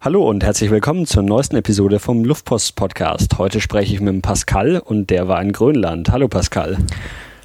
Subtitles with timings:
[0.00, 3.36] Hallo und herzlich willkommen zur neuesten Episode vom Luftpost Podcast.
[3.36, 6.12] Heute spreche ich mit dem Pascal und der war in Grönland.
[6.12, 6.78] Hallo Pascal.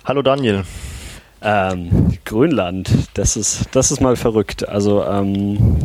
[0.05, 0.63] Hallo Daniel.
[1.41, 4.69] Ähm, Grönland, das ist, das ist mal verrückt.
[4.69, 5.77] Also ähm,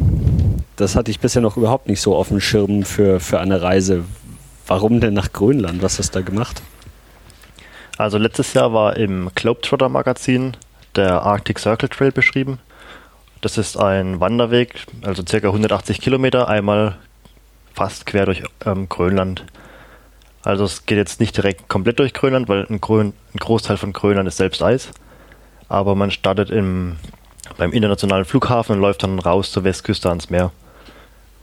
[0.76, 4.04] das hatte ich bisher noch überhaupt nicht so auf dem Schirm für, für eine Reise.
[4.66, 5.80] Warum denn nach Grönland?
[5.80, 6.60] Was hast du da gemacht?
[7.96, 10.54] Also letztes Jahr war im Globetrotter Magazin
[10.96, 12.58] der Arctic Circle Trail beschrieben.
[13.40, 16.96] Das ist ein Wanderweg, also circa 180 Kilometer, einmal
[17.72, 19.44] fast quer durch ähm, Grönland.
[20.42, 23.92] Also es geht jetzt nicht direkt komplett durch Grönland, weil ein, Grön, ein Großteil von
[23.92, 24.90] Grönland ist selbst Eis.
[25.68, 26.96] Aber man startet im,
[27.56, 30.50] beim internationalen Flughafen und läuft dann raus zur Westküste ans Meer.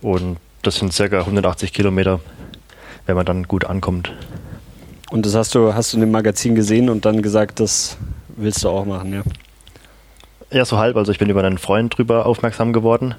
[0.01, 2.19] Und das sind circa 180 Kilometer,
[3.05, 4.11] wenn man dann gut ankommt.
[5.11, 7.97] Und das hast du, hast du in dem Magazin gesehen und dann gesagt, das
[8.35, 9.23] willst du auch machen, ja?
[10.55, 10.95] Ja, so halb.
[10.95, 13.15] Also ich bin über einen Freund drüber aufmerksam geworden,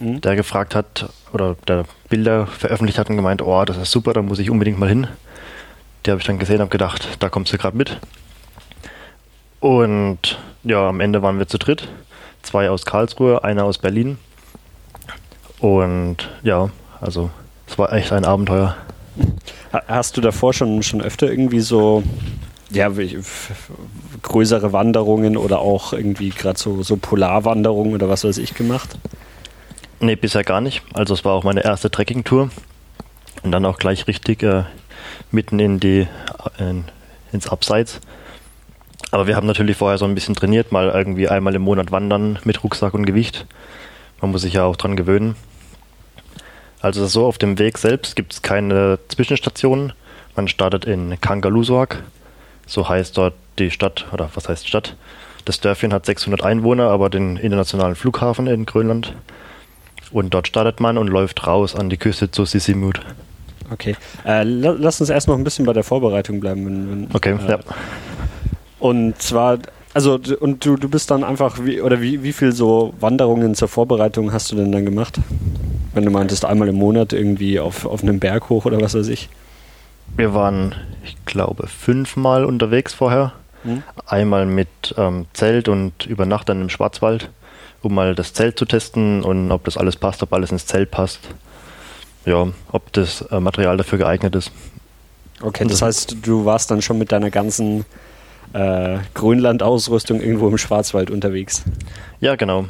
[0.00, 0.20] mhm.
[0.22, 4.22] der gefragt hat oder der Bilder veröffentlicht hat und gemeint, oh, das ist super, da
[4.22, 5.06] muss ich unbedingt mal hin.
[6.04, 7.96] Die habe ich dann gesehen und gedacht, da kommst du gerade mit.
[9.60, 11.86] Und ja, am Ende waren wir zu dritt.
[12.42, 14.18] Zwei aus Karlsruhe, einer aus Berlin.
[15.60, 17.30] Und ja, also
[17.68, 18.76] es war echt ein Abenteuer.
[19.86, 22.02] Hast du davor schon, schon öfter irgendwie so
[22.70, 22.90] ja,
[24.22, 28.96] größere Wanderungen oder auch irgendwie gerade so, so Polarwanderungen oder was weiß ich gemacht?
[30.00, 30.82] Nee, bisher gar nicht.
[30.94, 32.50] Also es war auch meine erste Trekkingtour
[33.42, 34.64] und dann auch gleich richtig äh,
[35.30, 36.06] mitten in die
[36.58, 36.84] in,
[37.32, 38.00] ins Abseits.
[39.10, 42.38] Aber wir haben natürlich vorher so ein bisschen trainiert, mal irgendwie einmal im Monat wandern
[42.44, 43.46] mit Rucksack und Gewicht.
[44.20, 45.34] Man muss sich ja auch dran gewöhnen.
[46.80, 49.92] Also so auf dem Weg selbst gibt es keine Zwischenstationen.
[50.36, 52.02] Man startet in Kangalusuaq
[52.70, 54.96] so heißt dort die Stadt, oder was heißt Stadt?
[55.44, 59.14] Das Dörfchen hat 600 Einwohner, aber den internationalen Flughafen in Grönland.
[60.12, 63.00] Und dort startet man und läuft raus an die Küste zu Sissimut.
[63.72, 63.96] Okay.
[64.24, 66.66] Äh, lass uns erst noch ein bisschen bei der Vorbereitung bleiben.
[66.66, 67.58] Wenn, wenn, okay, äh, ja.
[68.78, 69.58] Und zwar,
[69.92, 73.68] also, und du, du bist dann einfach, wie, oder wie, wie viel so Wanderungen zur
[73.68, 75.18] Vorbereitung hast du denn dann gemacht?
[75.92, 79.08] Wenn du meintest, einmal im Monat irgendwie auf, auf einem Berg hoch oder was weiß
[79.08, 79.28] ich?
[80.16, 83.32] Wir waren, ich glaube, fünfmal unterwegs vorher.
[83.64, 83.82] Mhm.
[84.06, 87.30] Einmal mit ähm, Zelt und über Nacht dann im Schwarzwald,
[87.82, 90.90] um mal das Zelt zu testen und ob das alles passt, ob alles ins Zelt
[90.90, 91.20] passt.
[92.26, 94.50] Ja, ob das äh, Material dafür geeignet ist.
[95.42, 97.86] Okay, das heißt, du warst dann schon mit deiner ganzen
[98.52, 101.62] äh, Grönland-Ausrüstung irgendwo im Schwarzwald unterwegs.
[102.20, 102.66] Ja, genau.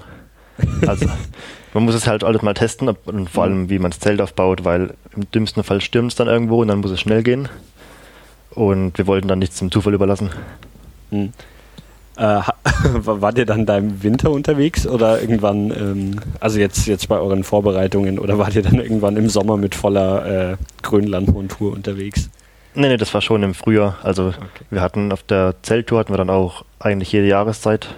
[0.87, 1.07] Also
[1.73, 4.65] man muss es halt alles mal testen und vor allem, wie man das Zelt aufbaut,
[4.65, 7.49] weil im dümmsten Fall stürmt es dann irgendwo und dann muss es schnell gehen.
[8.51, 10.31] Und wir wollten dann nichts zum Zufall überlassen.
[11.11, 11.33] Hm.
[12.17, 12.41] Äh,
[13.05, 17.45] wart ihr dann da im Winter unterwegs oder irgendwann, ähm, also jetzt, jetzt bei euren
[17.45, 22.29] Vorbereitungen, oder wart ihr dann irgendwann im Sommer mit voller äh, Grönland-Montur unterwegs?
[22.75, 23.99] Nee, nee, das war schon im Frühjahr.
[24.03, 24.65] Also okay.
[24.71, 27.89] wir hatten auf der Zelttour hatten wir dann auch eigentlich jede Jahreszeit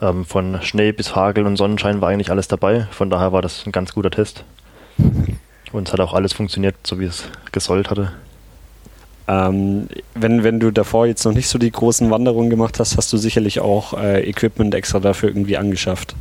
[0.00, 2.86] ähm, von Schnee bis Hagel und Sonnenschein war eigentlich alles dabei.
[2.90, 4.44] Von daher war das ein ganz guter Test.
[5.72, 8.12] Und es hat auch alles funktioniert, so wie es gesollt hatte.
[9.28, 13.12] Ähm, wenn, wenn du davor jetzt noch nicht so die großen Wanderungen gemacht hast, hast
[13.12, 16.14] du sicherlich auch äh, Equipment extra dafür irgendwie angeschafft.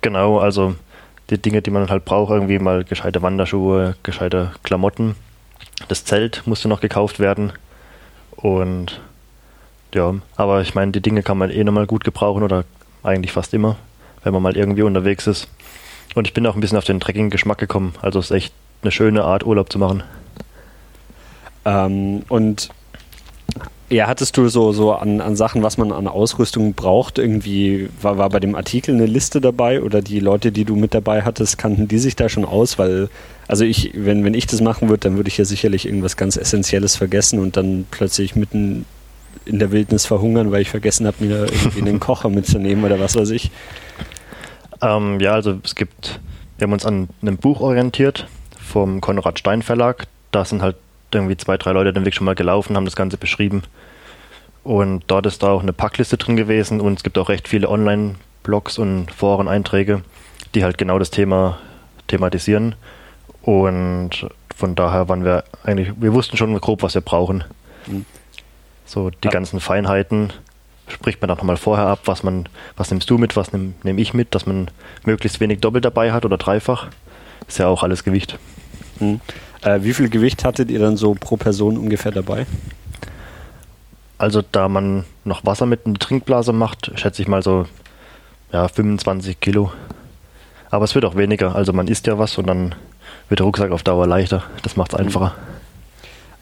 [0.00, 0.74] Genau, also
[1.30, 5.14] die Dinge, die man halt braucht, irgendwie mal gescheite Wanderschuhe, gescheite Klamotten.
[5.88, 7.52] Das Zelt musste noch gekauft werden.
[8.36, 9.00] Und
[9.94, 12.64] ja, aber ich meine, die Dinge kann man eh nochmal gut gebrauchen oder
[13.02, 13.76] eigentlich fast immer,
[14.24, 15.48] wenn man mal irgendwie unterwegs ist.
[16.14, 17.94] Und ich bin auch ein bisschen auf den Trekking-Geschmack gekommen.
[18.02, 20.02] Also es ist echt eine schöne Art, Urlaub zu machen.
[21.64, 22.70] Ähm, und
[23.88, 28.16] ja, hattest du so, so an, an Sachen, was man an Ausrüstung braucht, irgendwie, war,
[28.16, 31.58] war bei dem Artikel eine Liste dabei oder die Leute, die du mit dabei hattest,
[31.58, 32.78] kannten die sich da schon aus?
[32.78, 33.10] Weil,
[33.48, 36.36] also ich, wenn, wenn ich das machen würde, dann würde ich ja sicherlich irgendwas ganz
[36.36, 38.86] Essentielles vergessen und dann plötzlich mitten
[39.44, 43.16] in der Wildnis verhungern, weil ich vergessen habe, mir irgendwie einen Kocher mitzunehmen oder was
[43.16, 43.50] weiß ich.
[44.80, 46.20] Ähm, ja, also es gibt,
[46.58, 48.26] wir haben uns an einem Buch orientiert
[48.58, 50.06] vom Konrad Stein Verlag.
[50.30, 50.76] Da sind halt
[51.12, 53.62] irgendwie zwei, drei Leute den Weg schon mal gelaufen, haben das Ganze beschrieben.
[54.64, 57.68] Und dort ist da auch eine Packliste drin gewesen und es gibt auch recht viele
[57.68, 60.02] Online-Blogs und Foreneinträge,
[60.54, 61.58] die halt genau das Thema
[62.06, 62.76] thematisieren.
[63.42, 64.26] Und
[64.56, 67.44] von daher waren wir eigentlich, wir wussten schon grob, was wir brauchen.
[67.86, 68.06] Mhm.
[68.84, 69.30] So die ja.
[69.30, 70.32] ganzen Feinheiten
[70.88, 73.98] spricht man auch nochmal vorher ab, was man, was nimmst du mit, was nehme nehm
[73.98, 74.70] ich mit, dass man
[75.04, 76.88] möglichst wenig doppelt dabei hat oder dreifach.
[77.48, 78.38] Ist ja auch alles Gewicht.
[78.98, 79.20] Hm.
[79.62, 82.46] Äh, wie viel Gewicht hattet ihr dann so pro Person ungefähr dabei?
[84.18, 87.66] Also da man noch Wasser mit in die Trinkblase macht, schätze ich mal so
[88.52, 89.72] ja, 25 Kilo.
[90.70, 91.54] Aber es wird auch weniger.
[91.54, 92.74] Also man isst ja was und dann
[93.28, 94.44] wird der Rucksack auf Dauer leichter.
[94.62, 95.32] Das macht es Mhm.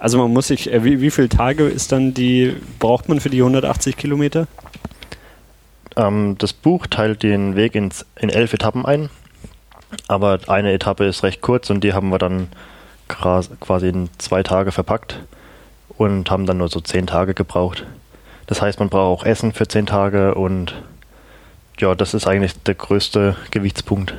[0.00, 3.28] Also man muss sich, äh, wie, wie viele Tage ist dann die, braucht man für
[3.28, 4.46] die 180 Kilometer?
[5.94, 9.10] Ähm, das Buch teilt den Weg ins, in elf Etappen ein.
[10.08, 12.48] Aber eine Etappe ist recht kurz und die haben wir dann
[13.08, 15.20] quasi in zwei Tage verpackt
[15.98, 17.84] und haben dann nur so zehn Tage gebraucht.
[18.46, 20.74] Das heißt, man braucht auch Essen für zehn Tage und
[21.78, 24.14] ja, das ist eigentlich der größte Gewichtspunkt.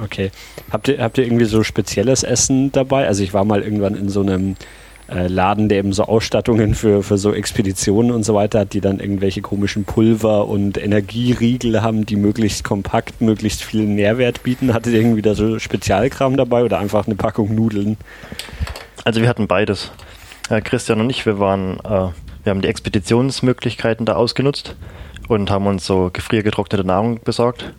[0.00, 0.30] Okay.
[0.70, 3.06] Habt ihr, habt ihr irgendwie so spezielles Essen dabei?
[3.08, 4.56] Also ich war mal irgendwann in so einem
[5.08, 8.80] äh, Laden, der eben so Ausstattungen für, für so Expeditionen und so weiter hat, die
[8.80, 14.74] dann irgendwelche komischen Pulver und Energieriegel haben, die möglichst kompakt, möglichst viel Nährwert bieten.
[14.74, 17.96] Hattet ihr irgendwie da so Spezialkram dabei oder einfach eine Packung Nudeln?
[19.04, 19.92] Also wir hatten beides.
[20.48, 22.10] Äh, Christian und ich, wir waren, äh,
[22.42, 24.74] wir haben die Expeditionsmöglichkeiten da ausgenutzt
[25.28, 27.72] und haben uns so gefriergetrocknete Nahrung besorgt.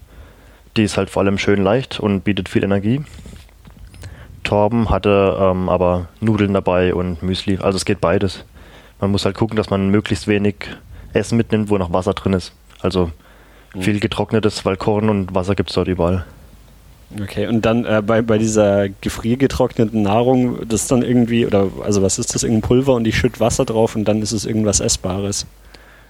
[0.78, 3.02] Die ist halt vor allem schön leicht und bietet viel Energie.
[4.48, 7.58] Torben hatte ähm, aber Nudeln dabei und Müsli.
[7.58, 8.46] Also es geht beides.
[9.02, 10.56] Man muss halt gucken, dass man möglichst wenig
[11.12, 12.54] Essen mitnimmt, wo noch Wasser drin ist.
[12.80, 13.12] Also
[13.78, 16.26] viel getrocknetes, weil Korn und Wasser gibt es dort überall.
[17.22, 22.02] Okay, und dann äh, bei, bei dieser gefriergetrockneten Nahrung, das ist dann irgendwie, oder also
[22.02, 24.80] was ist das, irgendein Pulver und ich schütte Wasser drauf und dann ist es irgendwas
[24.80, 25.46] Essbares.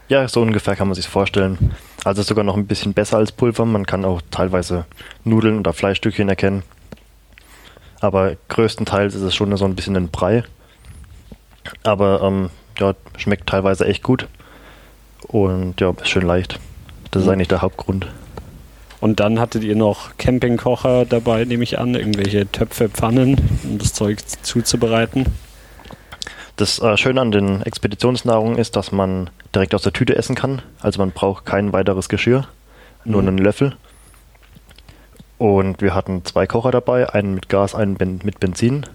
[0.09, 1.71] Ja, so ungefähr kann man sich vorstellen.
[2.03, 3.65] Also sogar noch ein bisschen besser als Pulver.
[3.65, 4.85] Man kann auch teilweise
[5.23, 6.63] Nudeln oder Fleischstückchen erkennen.
[7.99, 10.43] Aber größtenteils ist es schon so ein bisschen ein Brei.
[11.83, 12.49] Aber ähm,
[12.79, 14.27] ja, schmeckt teilweise echt gut.
[15.27, 16.59] Und ja, ist schön leicht.
[17.11, 17.33] Das ist Mhm.
[17.33, 18.07] eigentlich der Hauptgrund.
[18.99, 23.93] Und dann hattet ihr noch Campingkocher dabei, nehme ich an, irgendwelche Töpfe, Pfannen, um das
[23.93, 25.25] Zeug zuzubereiten.
[26.55, 30.61] Das äh, Schöne an den Expeditionsnahrungen ist, dass man direkt aus der Tüte essen kann.
[30.81, 32.47] Also man braucht kein weiteres Geschirr,
[33.05, 33.27] nur Mhm.
[33.27, 33.75] einen Löffel.
[35.37, 38.85] Und wir hatten zwei Kocher dabei, einen mit Gas, einen ben mit Benzin.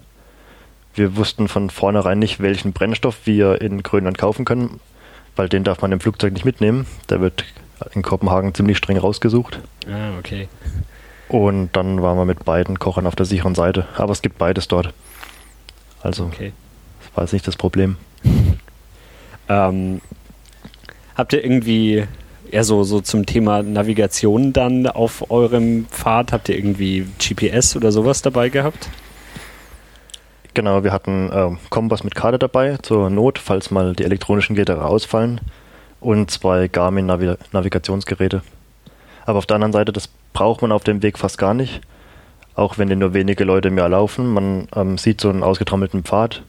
[0.93, 4.79] Wir wussten von vornherein nicht, welchen Brennstoff wir in Grönland kaufen können,
[5.35, 6.85] weil den darf man im Flugzeug nicht mitnehmen.
[7.09, 7.45] Der wird
[7.93, 9.59] in Kopenhagen ziemlich streng rausgesucht.
[9.87, 10.47] Ah, okay.
[11.29, 13.87] Und dann waren wir mit beiden Kochern auf der sicheren Seite.
[13.97, 14.93] Aber es gibt beides dort.
[16.01, 16.51] Also, okay.
[17.01, 17.97] das war jetzt nicht das Problem.
[19.49, 19.99] Ähm,
[21.15, 22.07] habt ihr irgendwie
[22.53, 27.91] eher so, so zum Thema Navigation dann auf eurem Pfad, habt ihr irgendwie GPS oder
[27.91, 28.89] sowas dabei gehabt?
[30.53, 34.85] Genau, wir hatten ähm, Kompass mit Karte dabei zur Not, falls mal die elektronischen Geräte
[34.85, 35.41] ausfallen
[35.99, 38.43] und zwei Garmin-Navigationsgeräte.
[39.25, 41.81] Aber auf der anderen Seite, das braucht man auf dem Weg fast gar nicht,
[42.53, 44.31] auch wenn den nur wenige Leute mehr laufen.
[44.31, 46.43] Man ähm, sieht so einen ausgetrommelten Pfad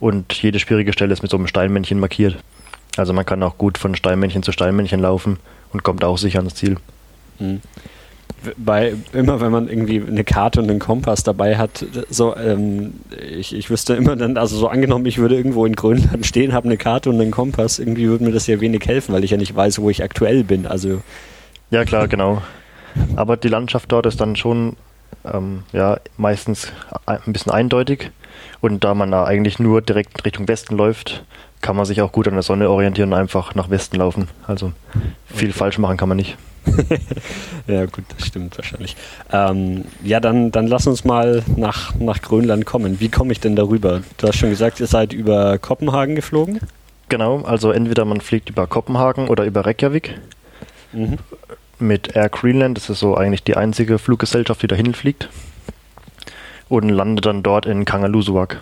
[0.00, 2.38] und jede schwierige Stelle ist mit so einem Steinmännchen markiert.
[2.96, 5.38] Also man kann auch gut von Steinmännchen zu Steinmännchen laufen
[5.72, 6.76] und kommt auch sicher ans Ziel.
[7.38, 7.60] Mhm.
[8.58, 12.94] Bei, immer wenn man irgendwie eine Karte und einen Kompass dabei hat, so, ähm,
[13.30, 16.66] ich, ich wüsste immer dann, also so angenommen, ich würde irgendwo in Grönland stehen, habe
[16.66, 19.38] eine Karte und einen Kompass, irgendwie würde mir das ja wenig helfen, weil ich ja
[19.38, 20.66] nicht weiß, wo ich aktuell bin.
[20.66, 21.00] Also,
[21.70, 22.42] Ja, klar, genau.
[23.16, 24.76] Aber die Landschaft dort ist dann schon
[25.24, 26.72] ähm, ja, meistens
[27.06, 28.10] ein bisschen eindeutig.
[28.60, 31.24] Und da man da eigentlich nur direkt Richtung Westen läuft,
[31.64, 34.28] kann man sich auch gut an der Sonne orientieren und einfach nach Westen laufen.
[34.46, 34.72] Also
[35.26, 35.58] viel Okay.
[35.58, 36.36] falsch machen kann man nicht.
[37.66, 38.96] ja gut, das stimmt wahrscheinlich.
[39.32, 43.00] Ähm, ja, dann, dann lass uns mal nach, nach Grönland kommen.
[43.00, 44.02] Wie komme ich denn darüber?
[44.18, 46.60] Du hast schon gesagt, ihr seid über Kopenhagen geflogen.
[47.08, 50.20] Genau, also entweder man fliegt über Kopenhagen oder über Reykjavik
[50.92, 51.16] Mhm.
[51.78, 52.76] mit Air Greenland.
[52.76, 55.30] Das ist so eigentlich die einzige Fluggesellschaft, die dahin fliegt.
[56.68, 58.60] Und landet dann dort in Kangalusuaq.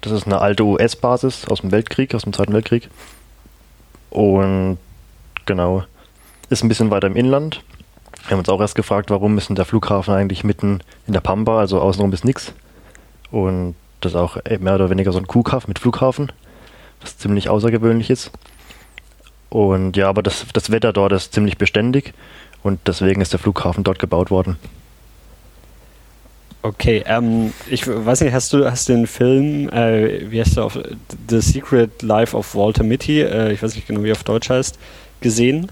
[0.00, 2.88] Das ist eine alte US-Basis aus dem Weltkrieg, aus dem Zweiten Weltkrieg.
[4.10, 4.78] Und
[5.46, 5.84] genau,
[6.48, 7.62] ist ein bisschen weiter im Inland.
[8.24, 11.20] Wir haben uns auch erst gefragt, warum ist denn der Flughafen eigentlich mitten in der
[11.20, 12.52] Pampa, also außenrum ist nichts.
[13.30, 16.32] Und das ist auch mehr oder weniger so ein Kuhkaff mit Flughafen,
[17.00, 18.30] was ziemlich außergewöhnlich ist.
[19.48, 22.14] Und ja, aber das, das Wetter dort ist ziemlich beständig
[22.62, 24.58] und deswegen ist der Flughafen dort gebaut worden.
[26.62, 30.78] Okay, ähm, ich weiß nicht, hast du hast den Film, äh, wie heißt der auf
[31.28, 34.50] The Secret Life of Walter Mitty, äh, ich weiß nicht genau, wie er auf Deutsch
[34.50, 34.78] heißt,
[35.22, 35.70] gesehen?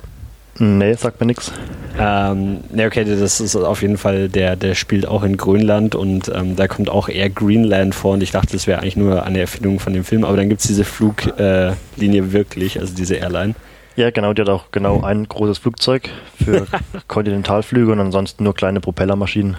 [0.61, 1.53] Nee, sagt mir nichts.
[2.01, 6.33] Ähm, ne, okay, das ist auf jeden Fall, der, der spielt auch in Grönland und
[6.35, 9.41] ähm, da kommt auch Air Greenland vor und ich dachte, das wäre eigentlich nur eine
[9.41, 13.55] Erfindung von dem Film, aber dann gibt es diese Fluglinie äh, wirklich, also diese Airline.
[13.95, 16.09] Ja, genau, die hat auch genau ein großes Flugzeug
[16.43, 16.67] für
[17.09, 19.57] Kontinentalflüge und ansonsten nur kleine Propellermaschinen.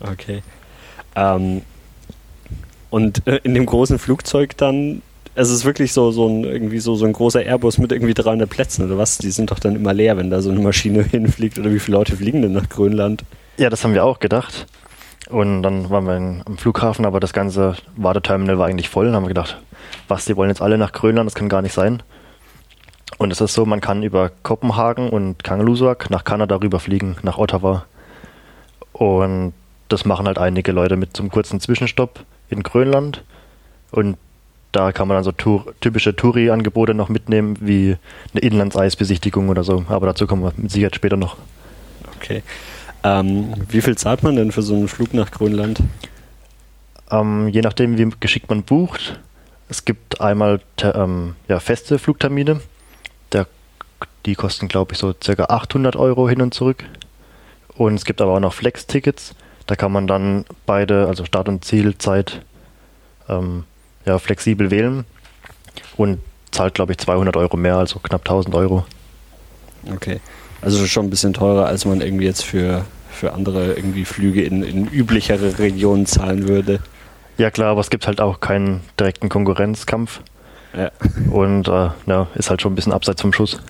[0.00, 0.42] Okay.
[1.14, 1.62] Ähm,
[2.90, 5.02] und äh, in dem großen Flugzeug dann,
[5.34, 8.48] es ist wirklich so, so ein, irgendwie so, so ein großer Airbus mit irgendwie 300
[8.48, 9.18] Plätzen oder was?
[9.18, 11.98] Die sind doch dann immer leer, wenn da so eine Maschine hinfliegt oder wie viele
[11.98, 13.24] Leute fliegen denn nach Grönland?
[13.56, 14.66] Ja, das haben wir auch gedacht.
[15.28, 19.06] Und dann waren wir am Flughafen, aber das ganze Warteterminal war eigentlich voll.
[19.06, 19.58] Dann haben wir gedacht,
[20.08, 22.02] was, die wollen jetzt alle nach Grönland, das kann gar nicht sein.
[23.18, 27.84] Und es ist so, man kann über Kopenhagen und Kangerlussuaq nach Kanada rüberfliegen, nach Ottawa.
[28.92, 29.52] Und
[29.92, 33.22] das machen halt einige Leute mit so einem kurzen Zwischenstopp in Grönland.
[33.90, 34.16] Und
[34.72, 37.96] da kann man dann so Tour, typische Touri-Angebote noch mitnehmen, wie
[38.32, 39.84] eine Inlandseisbesichtigung oder so.
[39.88, 41.36] Aber dazu kommen wir mit Sicherheit später noch.
[42.16, 42.42] Okay.
[43.02, 45.80] Ähm, wie viel zahlt man denn für so einen Flug nach Grönland?
[47.10, 49.18] Ähm, je nachdem, wie geschickt man bucht.
[49.68, 52.60] Es gibt einmal ähm, ja, feste Flugtermine.
[53.32, 53.46] Der,
[54.26, 56.84] die kosten, glaube ich, so circa 800 Euro hin und zurück.
[57.74, 59.34] Und es gibt aber auch noch Flex-Tickets.
[59.70, 62.42] Da kann man dann beide, also Start- und Zielzeit,
[63.28, 63.62] ähm,
[64.04, 65.04] ja, flexibel wählen
[65.96, 66.18] und
[66.50, 68.84] zahlt, glaube ich, 200 Euro mehr, also knapp 1000 Euro.
[69.94, 70.18] Okay.
[70.60, 74.64] Also schon ein bisschen teurer, als man irgendwie jetzt für, für andere irgendwie Flüge in,
[74.64, 76.80] in üblichere Regionen zahlen würde.
[77.38, 80.20] Ja klar, aber es gibt halt auch keinen direkten Konkurrenzkampf.
[80.76, 80.90] Ja.
[81.30, 83.60] Und äh, ja, ist halt schon ein bisschen abseits vom Schuss.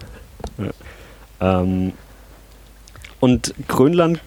[0.56, 1.60] Ja.
[1.60, 1.92] Ähm,
[3.20, 4.20] und Grönland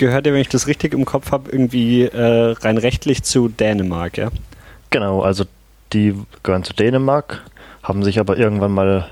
[0.00, 4.16] gehört ja, wenn ich das richtig im Kopf habe, irgendwie äh, rein rechtlich zu Dänemark,
[4.16, 4.30] ja?
[4.88, 5.44] Genau, also
[5.92, 7.42] die gehören zu Dänemark,
[7.82, 9.08] haben sich aber irgendwann mal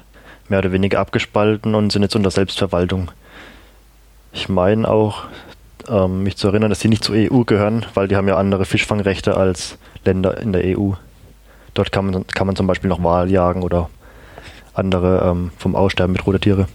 [0.49, 3.11] mehr oder weniger abgespalten und sind jetzt unter Selbstverwaltung.
[4.33, 5.25] Ich meine auch,
[5.89, 8.65] ähm, mich zu erinnern, dass die nicht zur EU gehören, weil die haben ja andere
[8.65, 10.93] Fischfangrechte als Länder in der EU.
[11.75, 13.91] Dort kann man, kann man zum Beispiel noch Wal jagen oder
[14.73, 16.67] andere ähm, vom Aussterben bedrohte Tiere.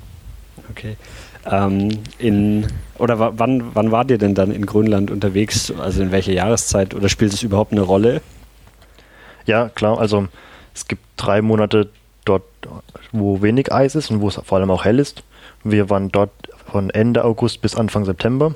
[0.69, 0.97] Okay.
[1.45, 5.71] Ähm, in, oder wann, wann wart ihr denn dann in Grönland unterwegs?
[5.77, 6.93] Also in welcher Jahreszeit?
[6.93, 8.21] Oder spielt es überhaupt eine Rolle?
[9.45, 9.99] Ja, klar.
[9.99, 10.27] Also
[10.73, 11.89] es gibt drei Monate
[12.25, 12.43] dort,
[13.11, 15.23] wo wenig Eis ist und wo es vor allem auch hell ist.
[15.63, 16.31] Wir waren dort
[16.71, 18.55] von Ende August bis Anfang September.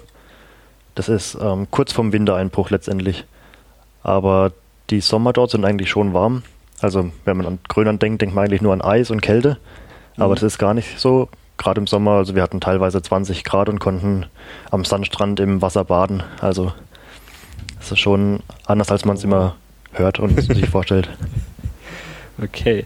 [0.95, 3.25] Das ist ähm, kurz vorm Wintereinbruch letztendlich.
[4.01, 4.51] Aber
[4.89, 6.43] die Sommer dort sind eigentlich schon warm.
[6.79, 9.57] Also wenn man an Grönland denkt, denkt man eigentlich nur an Eis und Kälte.
[10.15, 10.35] Aber mhm.
[10.35, 11.29] das ist gar nicht so.
[11.57, 14.25] Gerade im Sommer, also wir hatten teilweise 20 Grad und konnten
[14.69, 16.23] am Sandstrand im Wasser baden.
[16.39, 16.71] Also
[17.79, 19.55] das ist schon anders, als man es immer
[19.93, 21.09] hört und sich vorstellt.
[22.41, 22.85] Okay.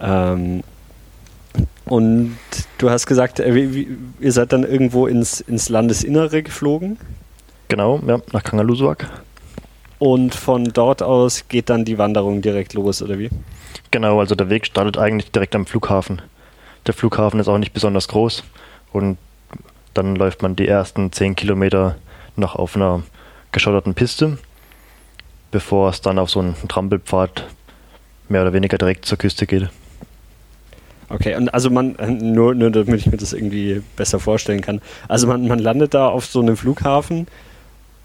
[0.00, 0.62] Ähm,
[1.86, 2.36] und
[2.78, 3.88] du hast gesagt, äh, wie, wie,
[4.20, 6.98] ihr seid dann irgendwo ins, ins Landesinnere geflogen?
[7.68, 9.06] Genau, ja, nach Kangalusuak.
[9.98, 13.30] Und von dort aus geht dann die Wanderung direkt los, oder wie?
[13.90, 16.22] Genau, also der Weg startet eigentlich direkt am Flughafen.
[16.86, 18.44] Der Flughafen ist auch nicht besonders groß
[18.92, 19.18] und
[19.94, 21.96] dann läuft man die ersten 10 Kilometer
[22.36, 23.02] noch auf einer
[23.52, 24.38] geschotterten Piste
[25.50, 27.44] bevor es dann auf so einen Trampelpfad
[28.28, 29.68] mehr oder weniger direkt zur Küste geht.
[31.08, 34.82] Okay, und also man, nur, nur damit ich mir das irgendwie besser vorstellen kann.
[35.08, 37.26] Also man, man landet da auf so einem Flughafen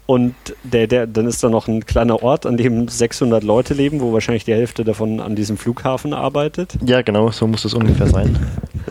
[0.06, 4.00] und der, der, dann ist da noch ein kleiner Ort, an dem 600 Leute leben,
[4.00, 6.76] wo wahrscheinlich die Hälfte davon an diesem Flughafen arbeitet.
[6.84, 8.38] Ja, genau, so muss es ungefähr sein.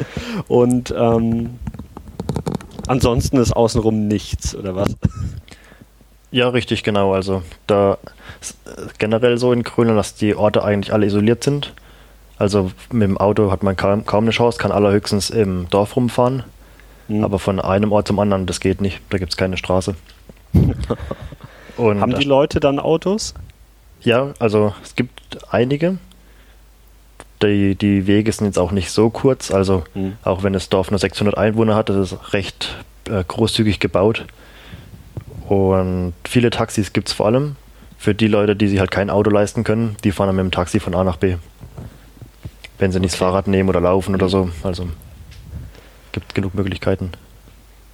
[0.48, 1.52] und ähm,
[2.88, 4.96] ansonsten ist außenrum nichts, oder was?
[6.32, 7.14] Ja, richtig, genau.
[7.14, 8.00] Also da
[8.42, 8.58] ist
[8.98, 11.74] generell so in Grönland, dass die Orte eigentlich alle isoliert sind.
[12.40, 16.44] Also mit dem Auto hat man kaum, kaum eine Chance, kann allerhöchstens im Dorf rumfahren.
[17.08, 17.24] Mhm.
[17.24, 19.00] Aber von einem Ort zum anderen, das geht nicht.
[19.12, 19.94] Da gibt es keine Straße.
[21.78, 23.34] Und Haben die Leute dann Autos?
[24.02, 25.98] Ja, also es gibt einige.
[27.42, 29.52] Die, die Wege sind jetzt auch nicht so kurz.
[29.52, 30.14] Also mhm.
[30.24, 32.76] auch wenn das Dorf nur 600 Einwohner hat, das ist recht
[33.10, 34.26] äh, großzügig gebaut.
[35.48, 37.56] Und viele Taxis gibt es vor allem
[37.98, 39.96] für die Leute, die sich halt kein Auto leisten können.
[40.04, 41.36] Die fahren dann mit dem Taxi von A nach B.
[42.78, 43.20] Wenn sie nicht okay.
[43.20, 44.50] das Fahrrad nehmen oder laufen oder so.
[44.64, 44.88] Also
[46.12, 47.12] gibt genug Möglichkeiten.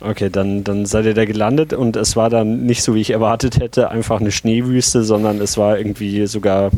[0.01, 3.09] Okay, dann, dann seid ihr da gelandet und es war dann nicht so, wie ich
[3.09, 6.71] erwartet hätte, einfach eine Schneewüste, sondern es war irgendwie sogar,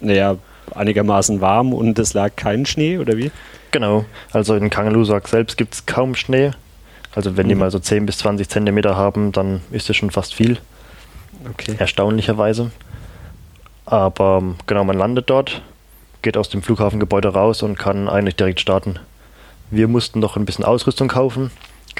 [0.00, 0.36] naja,
[0.74, 3.30] einigermaßen warm und es lag kein Schnee, oder wie?
[3.70, 6.52] Genau, also in Kangalusak selbst gibt es kaum Schnee.
[7.14, 7.50] Also wenn mhm.
[7.50, 10.58] die mal so 10 bis 20 Zentimeter haben, dann ist das schon fast viel.
[11.50, 11.74] Okay.
[11.78, 12.70] Erstaunlicherweise.
[13.84, 15.62] Aber genau, man landet dort,
[16.22, 18.98] geht aus dem Flughafengebäude raus und kann eigentlich direkt starten.
[19.70, 21.50] Wir mussten noch ein bisschen Ausrüstung kaufen.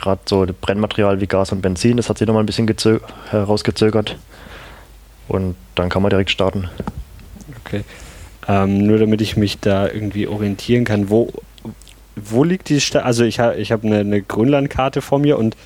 [0.00, 2.68] Gerade so Brennmaterial wie Gas und Benzin, das hat sich nochmal ein bisschen
[3.30, 4.16] herausgezögert.
[5.26, 6.68] Und dann kann man direkt starten.
[7.64, 7.84] Okay.
[8.46, 11.32] Ähm, nur damit ich mich da irgendwie orientieren kann, wo
[12.24, 13.04] wo liegt die Stadt?
[13.04, 15.56] Also ich, ha, ich habe eine, eine Grönlandkarte vor mir und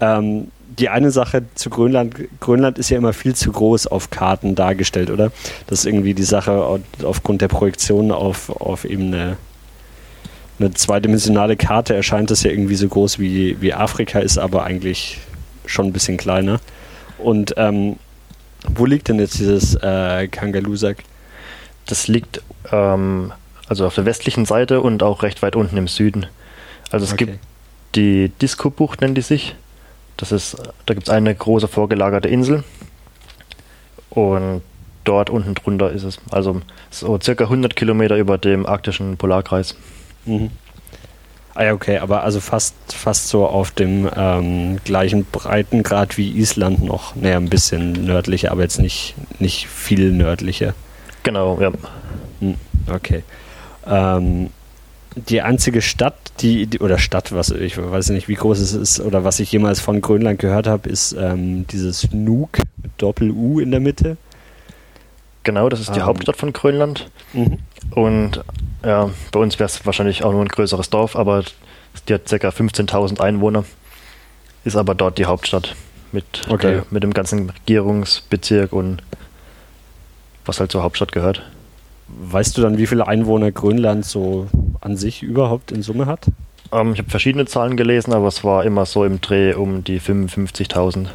[0.00, 4.54] ähm, die eine Sache zu Grönland, Grönland ist ja immer viel zu groß auf Karten
[4.54, 5.32] dargestellt, oder?
[5.66, 9.12] Das ist irgendwie die Sache aufgrund der Projektion auf, auf eben
[10.60, 15.18] eine zweidimensionale Karte erscheint das ja irgendwie so groß wie, wie Afrika ist, aber eigentlich
[15.66, 16.60] schon ein bisschen kleiner.
[17.18, 17.96] Und ähm,
[18.68, 20.98] wo liegt denn jetzt dieses äh, Kangalusak?
[21.86, 23.32] Das liegt ähm,
[23.68, 26.26] also auf der westlichen Seite und auch recht weit unten im Süden.
[26.90, 27.26] Also es Okay.
[27.26, 27.38] gibt
[27.94, 29.54] die Disco-Bucht, nennen die sich.
[30.16, 32.64] Das ist, da gibt es eine große vorgelagerte Insel.
[34.10, 34.62] Und
[35.04, 36.18] dort unten drunter ist es.
[36.30, 39.74] Also so circa 100 Kilometer über dem arktischen Polarkreis.
[40.30, 40.50] Mhm.
[41.54, 46.82] Ah ja, okay, aber also fast, fast so auf dem ähm, gleichen Breitengrad wie Island
[46.84, 47.16] noch.
[47.16, 50.74] Naja, ein bisschen nördlicher, aber jetzt nicht, nicht viel nördlicher.
[51.24, 51.72] Genau, ja.
[52.40, 52.54] Hm,
[52.88, 53.24] Okay.
[53.86, 54.50] Ähm,
[55.28, 59.00] die einzige Stadt, die, die oder Stadt, was ich weiß nicht, wie groß es ist
[59.00, 63.72] oder was ich jemals von Grönland gehört habe, ist ähm, dieses Nuuk mit Doppel-U in
[63.72, 64.16] der Mitte.
[65.42, 66.06] Genau, das ist die Ähm.
[66.06, 67.10] Hauptstadt von Grönland.
[67.94, 68.42] Und
[68.84, 71.42] ja, bei uns wäre es wahrscheinlich auch nur ein größeres Dorf, aber
[72.08, 72.48] die hat ca.
[72.48, 73.64] 15.000 Einwohner.
[74.64, 75.74] Ist aber dort die Hauptstadt
[76.12, 76.72] mit, Okay.
[76.72, 79.02] der, mit dem ganzen Regierungsbezirk und
[80.44, 81.42] was halt zur Hauptstadt gehört.
[82.08, 84.48] Weißt du dann, wie viele Einwohner Grönland so
[84.80, 86.26] an sich überhaupt in Summe hat?
[86.72, 90.00] Ähm, ich habe verschiedene Zahlen gelesen, aber es war immer so im Dreh um die
[90.00, 91.06] 55.000.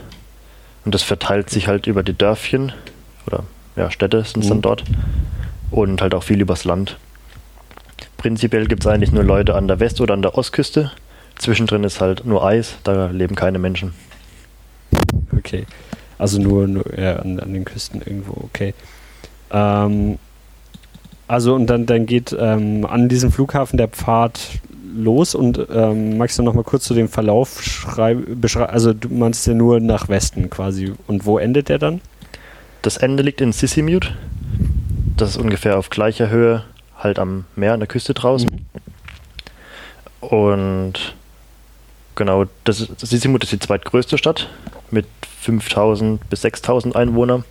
[0.85, 2.71] Und das verteilt sich halt über die Dörfchen
[3.27, 3.43] oder
[3.75, 4.49] ja, Städte sind es Mhm.
[4.49, 4.83] dann dort
[5.75, 6.97] und halt auch viel übers Land.
[8.15, 10.91] Prinzipiell gibt es eigentlich nur Leute an der West- oder an der Ostküste.
[11.37, 13.93] Zwischendrin ist halt nur Eis, da leben keine Menschen.
[15.37, 15.65] Okay.
[16.17, 18.73] Also nur, nur ja, an, an den Küsten irgendwo, okay.
[19.51, 20.17] Ähm,
[21.27, 24.39] also und dann, dann geht ähm, an diesem Flughafen der Pfad
[24.95, 28.41] los und ähm, magst du noch mal kurz zu dem Verlauf schreiben?
[28.67, 30.93] Also du meinst ja nur nach Westen quasi.
[31.07, 31.99] Und wo endet der dann?
[32.81, 34.13] Das Ende liegt in Sissimut.
[35.17, 36.65] Das ist ungefähr auf gleicher Höhe,
[36.97, 38.49] halt am Meer, an der Küste draußen.
[40.19, 41.15] Und
[42.15, 44.49] genau, das ist, Sissimut ist die zweitgrößte Stadt
[44.91, 45.05] mit
[45.41, 47.45] 5000 bis 6000 Einwohnern.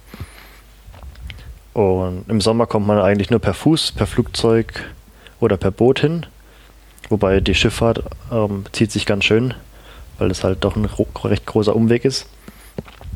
[1.73, 4.85] Und im Sommer kommt man eigentlich nur per Fuß, per Flugzeug
[5.41, 6.27] oder per Boot hin.
[7.09, 9.55] Wobei die Schifffahrt ähm, zieht sich ganz schön,
[10.19, 10.85] weil es halt doch ein
[11.25, 12.29] recht großer Umweg ist.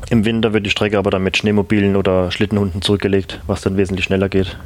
[0.09, 4.05] Im Winter wird die Strecke aber dann mit Schneemobilen oder Schlittenhunden zurückgelegt, was dann wesentlich
[4.05, 4.57] schneller geht.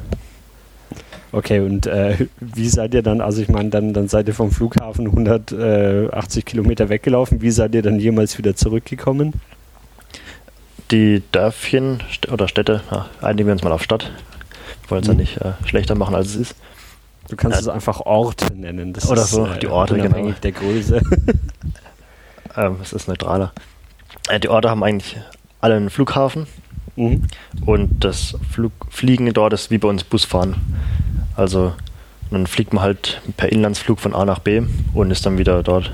[1.32, 4.50] Okay, und äh, wie seid ihr dann, also ich meine, dann, dann seid ihr vom
[4.52, 7.42] Flughafen 180 Kilometer weggelaufen.
[7.42, 9.32] Wie seid ihr dann jemals wieder zurückgekommen?
[10.90, 14.12] Die Dörfchen oder Städte, ja, einigen wir uns mal auf Stadt.
[14.82, 15.18] Wir wollen es ja Mhm.
[15.20, 16.56] nicht äh, schlechter machen, als es ist.
[17.28, 17.60] Du kannst Ja.
[17.62, 18.92] es einfach Orte nennen.
[18.92, 20.40] Das Oder ist, so, die Orte, unabhängig genau.
[20.42, 21.00] der Größe.
[22.56, 23.52] Ähm, es ist neutraler.
[24.28, 25.16] Äh, die Orte haben eigentlich
[25.60, 26.46] alle einen Flughafen
[26.96, 27.22] mhm.
[27.66, 30.56] und das Flug Fliegen dort ist wie bei uns Busfahren.
[31.36, 31.72] Also
[32.30, 35.92] dann fliegt man halt per Inlandsflug von A nach B und ist dann wieder dort.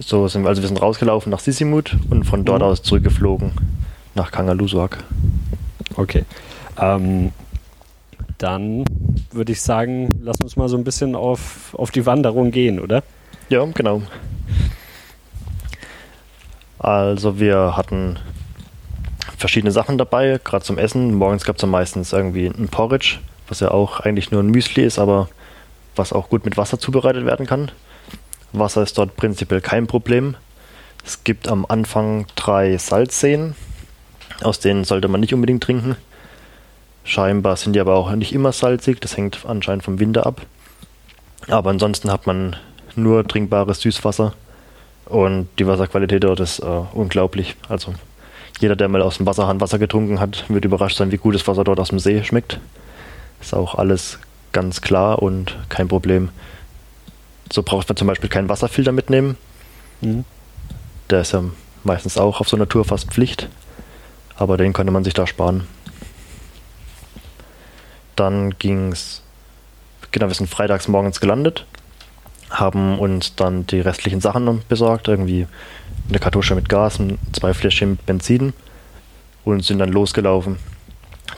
[0.00, 2.68] So sind wir, also wir sind rausgelaufen nach Sissimut und von dort Mhm.
[2.68, 3.52] aus zurückgeflogen
[4.14, 4.98] nach Kangalusuak.
[5.96, 6.24] Okay.
[6.80, 7.32] Ähm,
[8.38, 8.84] dann
[9.32, 13.02] würde ich sagen, lass uns mal so ein bisschen auf, auf die Wanderung gehen, oder?
[13.48, 14.02] Ja, genau.
[16.78, 18.18] Also wir hatten
[19.36, 21.14] verschiedene Sachen dabei, gerade zum Essen.
[21.14, 24.84] Morgens gab es dann meistens irgendwie ein Porridge, was ja auch eigentlich nur ein Müsli
[24.84, 25.28] ist, aber
[25.96, 27.70] was auch gut mit Wasser zubereitet werden kann.
[28.52, 30.36] Wasser ist dort prinzipiell kein Problem.
[31.04, 33.54] Es gibt am Anfang drei Salzseen,
[34.42, 35.96] aus denen sollte man nicht unbedingt trinken.
[37.04, 40.42] Scheinbar sind die aber auch nicht immer salzig, das hängt anscheinend vom Winter ab.
[41.48, 42.56] Aber ansonsten hat man
[42.94, 44.34] nur trinkbares Süßwasser
[45.08, 47.56] und die Wasserqualität dort ist äh, unglaublich.
[47.68, 47.94] Also
[48.60, 51.46] jeder, der mal aus dem Wasserhahn Wasser getrunken hat, wird überrascht sein, wie gut das
[51.46, 52.60] Wasser dort aus dem See schmeckt.
[53.40, 54.18] Ist auch alles
[54.52, 56.30] ganz klar und kein Problem.
[57.52, 59.36] So braucht man zum Beispiel keinen Wasserfilter mitnehmen.
[60.00, 60.24] Mhm.
[61.08, 61.42] Der ist ja
[61.84, 63.48] meistens auch auf so einer Tour fast Pflicht.
[64.36, 65.66] Aber den könnte man sich da sparen.
[68.16, 69.22] Dann ging es,
[70.10, 71.66] genau, wir sind freitags morgens gelandet,
[72.50, 75.46] haben uns dann die restlichen Sachen besorgt, irgendwie
[76.08, 78.52] eine Kartusche mit Gas, und zwei Fläschchen mit Benzin
[79.44, 80.56] und sind dann losgelaufen.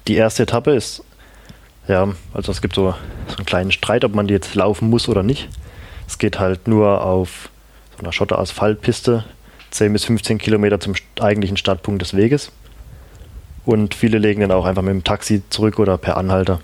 [0.07, 1.03] Die erste Etappe ist,
[1.89, 2.95] ja, also es gibt so,
[3.27, 5.49] so einen kleinen Streit, ob man die jetzt laufen muss oder nicht.
[6.07, 7.51] Es geht halt nur auf
[7.97, 9.25] so einer Schotter-Asphaltpiste
[9.71, 12.53] 10 bis 15 Kilometer zum eigentlichen Startpunkt des Weges.
[13.65, 16.61] Und viele legen dann auch einfach mit dem Taxi zurück oder per Anhalter.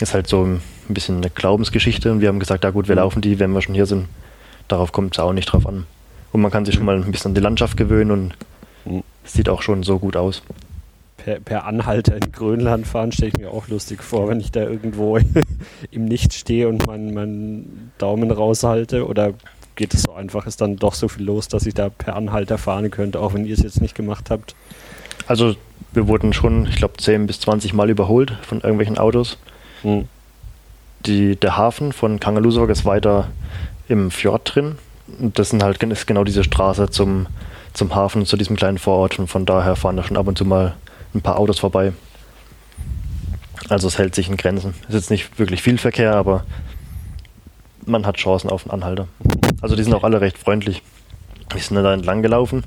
[0.00, 0.58] Ist halt so
[0.90, 3.00] ein bisschen eine Glaubensgeschichte und wir haben gesagt, ja gut, wir Mhm.
[3.00, 4.06] laufen die, wenn wir schon hier sind.
[4.68, 5.86] Darauf kommt es auch nicht drauf an.
[6.32, 8.32] Und man kann sich schon mal ein bisschen an die Landschaft gewöhnen und
[8.84, 9.02] Mhm.
[9.24, 10.42] es sieht auch schon so gut aus.
[11.18, 14.60] Per, per Anhalter in Grönland fahren stelle ich mir auch lustig vor, wenn ich da
[14.62, 15.18] irgendwo
[15.90, 19.32] im Nichts stehe und meinen meinen Daumen raushalte oder
[19.74, 20.46] geht es so einfach?
[20.46, 23.44] Ist dann doch so viel los, dass ich da per Anhalter fahren könnte, auch wenn
[23.44, 24.54] ihr es jetzt nicht gemacht habt?
[25.26, 25.56] Also
[25.92, 29.38] wir wurden schon, ich glaube, 10 bis 20 Mal überholt von irgendwelchen Autos.
[29.82, 30.04] Hm.
[31.06, 33.28] Die, der Hafen von Kangalusuk ist weiter
[33.88, 34.78] im Fjord drin.
[35.20, 37.26] Und das sind halt, ist genau diese Straße zum,
[37.72, 39.18] zum Hafen, zu diesem kleinen Vorort.
[39.18, 40.74] Und von daher fahren da schon ab und zu mal
[41.14, 41.92] ein paar Autos vorbei.
[43.68, 44.74] Also es hält sich in Grenzen.
[44.82, 46.44] Es ist jetzt nicht wirklich viel Verkehr, aber
[47.84, 49.08] man hat Chancen auf einen Anhalter.
[49.60, 50.82] Also die sind auch alle recht freundlich.
[51.52, 52.64] Wir sind da entlang gelaufen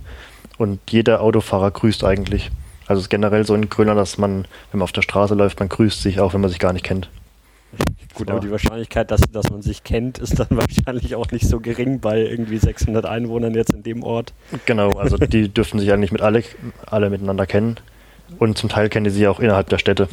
[0.57, 2.51] und jeder Autofahrer grüßt eigentlich.
[2.87, 5.59] Also es ist generell so in Grönland, dass man, wenn man auf der Straße läuft,
[5.59, 7.09] man grüßt sich, auch wenn man sich gar nicht kennt.
[8.15, 11.59] Gut, aber die Wahrscheinlichkeit, dass, dass man sich kennt, ist dann wahrscheinlich auch nicht so
[11.59, 14.33] gering bei irgendwie 600 Einwohnern jetzt in dem Ort.
[14.65, 16.43] Genau, also die dürften sich eigentlich mit alle,
[16.85, 17.77] alle miteinander kennen.
[18.37, 20.07] Und zum Teil kennen die sich auch innerhalb der Städte.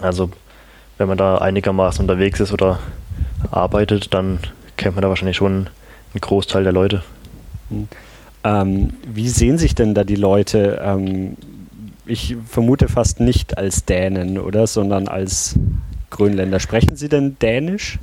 [0.00, 0.30] Also
[0.98, 2.78] wenn man da einigermaßen unterwegs ist oder
[3.50, 4.40] arbeitet, dann
[4.76, 5.68] kennt man da wahrscheinlich schon
[6.12, 7.02] einen Großteil der Leute.
[7.68, 7.88] Hm.
[8.42, 10.80] Ähm, wie sehen sich denn da die Leute?
[10.82, 11.36] Ähm,
[12.06, 14.66] ich vermute fast nicht als Dänen, oder?
[14.66, 15.54] Sondern als
[16.10, 16.60] Grönländer.
[16.60, 17.98] Sprechen Sie denn Dänisch?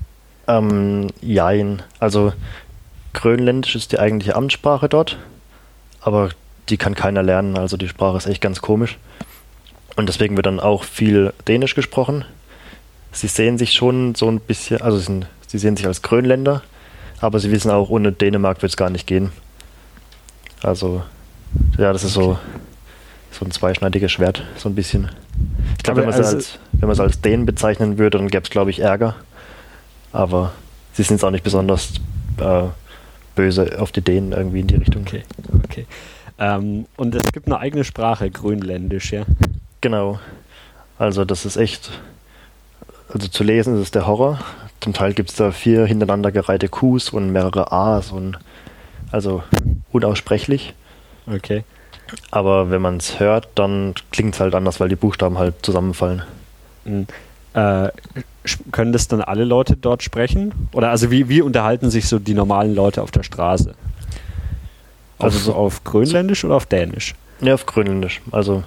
[0.47, 1.83] Ähm, jein.
[1.99, 2.33] Also
[3.13, 5.17] Grönländisch ist die eigentliche Amtssprache dort,
[6.01, 6.29] aber
[6.69, 7.57] die kann keiner lernen.
[7.57, 8.97] Also die Sprache ist echt ganz komisch.
[9.95, 12.25] Und deswegen wird dann auch viel Dänisch gesprochen.
[13.11, 16.61] Sie sehen sich schon so ein bisschen, also sie, sie sehen sich als Grönländer,
[17.19, 19.31] aber sie wissen auch, ohne Dänemark wird es gar nicht gehen.
[20.61, 21.03] Also,
[21.77, 22.37] ja, das ist so,
[23.31, 25.09] so ein zweischneidiges Schwert, so ein bisschen.
[25.77, 28.49] Ich glaube, wenn man es also, als, es als Dänen bezeichnen würde, dann gäbe es,
[28.49, 29.15] glaube ich, Ärger.
[30.11, 30.53] Aber
[30.93, 31.93] sie sind jetzt auch nicht besonders
[32.39, 32.63] äh,
[33.35, 35.03] böse auf die Dänen irgendwie in die Richtung.
[35.03, 35.23] Okay,
[35.63, 35.85] okay.
[36.39, 39.23] Ähm, und es gibt eine eigene Sprache, Grönländisch, ja?
[39.81, 40.19] Genau.
[40.99, 41.91] Also das ist echt,
[43.13, 44.39] also zu lesen ist es der Horror.
[44.79, 48.37] Zum Teil gibt es da vier hintereinander gereihte Qs und mehrere A's und
[49.11, 49.43] also
[49.91, 50.73] unaussprechlich.
[51.27, 51.63] Okay.
[52.31, 56.23] Aber wenn man es hört, dann klingt es halt anders, weil die Buchstaben halt zusammenfallen.
[56.85, 57.07] Mhm.
[57.53, 57.89] Äh,
[58.71, 60.53] können das dann alle Leute dort sprechen?
[60.73, 63.73] Oder also wie, wie unterhalten sich so die normalen Leute auf der Straße?
[65.19, 67.15] Also so auf Grönländisch oder auf Dänisch?
[67.41, 68.21] Ja, auf Grönländisch.
[68.31, 68.63] Also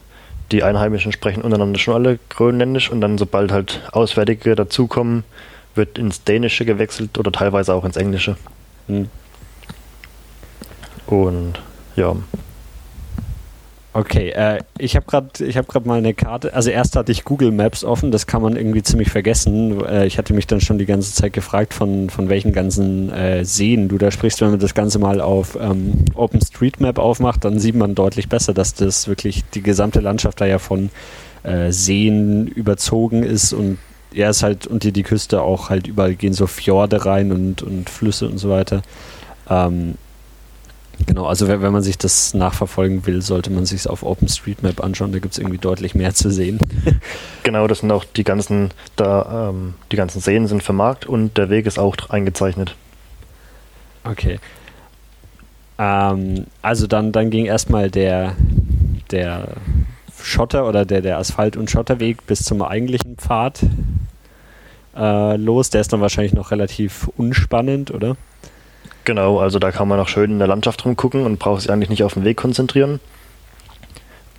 [0.50, 5.24] die Einheimischen sprechen untereinander schon alle Grönländisch und dann, sobald halt Auswärtige dazukommen,
[5.74, 8.36] wird ins Dänische gewechselt oder teilweise auch ins Englische.
[8.88, 9.08] Hm.
[11.06, 11.60] Und
[11.96, 12.16] ja,
[13.92, 16.54] Okay, äh, ich habe gerade hab mal eine Karte.
[16.54, 19.84] Also erst hatte ich Google Maps offen, das kann man irgendwie ziemlich vergessen.
[19.84, 23.44] Äh, ich hatte mich dann schon die ganze Zeit gefragt, von, von welchen ganzen äh,
[23.44, 24.40] Seen du da sprichst.
[24.42, 28.74] Wenn man das Ganze mal auf ähm, OpenStreetMap aufmacht, dann sieht man deutlich besser, dass
[28.74, 30.90] das wirklich die gesamte Landschaft da ja von
[31.42, 33.78] äh, Seen überzogen ist und
[34.12, 37.90] ja, ist halt unter die Küste auch halt überall gehen so Fjorde rein und, und
[37.90, 38.82] Flüsse und so weiter.
[39.48, 39.94] Ähm,
[41.06, 44.82] Genau, also wenn, wenn man sich das nachverfolgen will, sollte man sich es auf OpenStreetMap
[44.82, 45.12] anschauen.
[45.12, 46.58] Da gibt es irgendwie deutlich mehr zu sehen.
[47.42, 51.50] genau, das sind auch die ganzen, da, ähm, die ganzen Seen sind vermarkt und der
[51.50, 52.76] Weg ist auch eingezeichnet.
[54.04, 54.38] Okay.
[55.78, 58.36] Ähm, also dann, dann ging erstmal der,
[59.10, 59.48] der
[60.22, 63.60] Schotter oder der, der Asphalt- und Schotterweg bis zum eigentlichen Pfad
[64.94, 65.70] äh, los.
[65.70, 68.16] Der ist dann wahrscheinlich noch relativ unspannend, oder?
[69.04, 71.90] Genau, also da kann man auch schön in der Landschaft rumgucken und braucht sich eigentlich
[71.90, 73.00] nicht auf den Weg konzentrieren.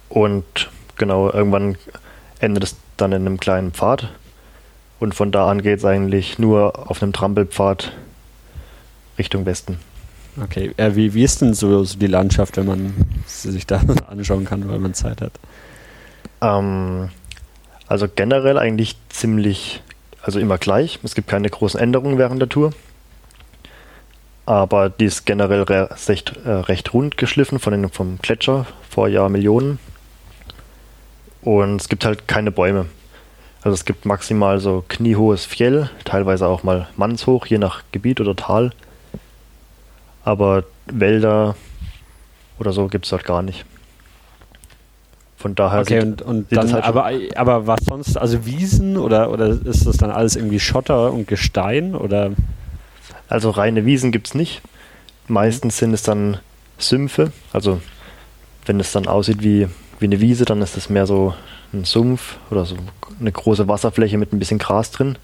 [0.09, 1.77] Und genau, irgendwann
[2.39, 4.09] endet es dann in einem kleinen Pfad.
[4.99, 7.91] Und von da an geht es eigentlich nur auf einem Trampelpfad
[9.17, 9.79] Richtung Westen.
[10.41, 12.93] Okay, äh, wie, wie ist denn so, so, die Landschaft, wenn man
[13.25, 15.33] sie sich da anschauen kann, weil man Zeit hat?
[16.41, 17.09] Ähm,
[17.87, 19.81] also generell eigentlich ziemlich,
[20.21, 20.99] also immer gleich.
[21.03, 22.71] Es gibt keine großen Änderungen während der Tour
[24.51, 29.79] aber die ist generell recht, äh, recht rund geschliffen von den, vom Gletscher vor Jahrmillionen.
[31.41, 32.87] Und es gibt halt keine Bäume.
[33.63, 38.35] Also es gibt maximal so kniehohes Fjell, teilweise auch mal mannshoch, je nach Gebiet oder
[38.35, 38.71] Tal.
[40.25, 41.55] Aber Wälder
[42.59, 43.63] oder so gibt es dort gar nicht.
[45.37, 49.31] Von daher okay, sieht, und, und dann, halt aber, aber was sonst, also Wiesen oder,
[49.31, 52.31] oder ist das dann alles irgendwie Schotter und Gestein oder?
[53.31, 54.61] Also reine Wiesen gibt es nicht.
[55.29, 56.39] Meistens sind es dann
[56.77, 57.31] Sümpfe.
[57.53, 57.81] Also
[58.65, 61.33] wenn es dann aussieht wie, wie eine Wiese, dann ist es mehr so
[61.71, 62.75] ein Sumpf oder so
[63.21, 65.17] eine große Wasserfläche mit ein bisschen Gras drin.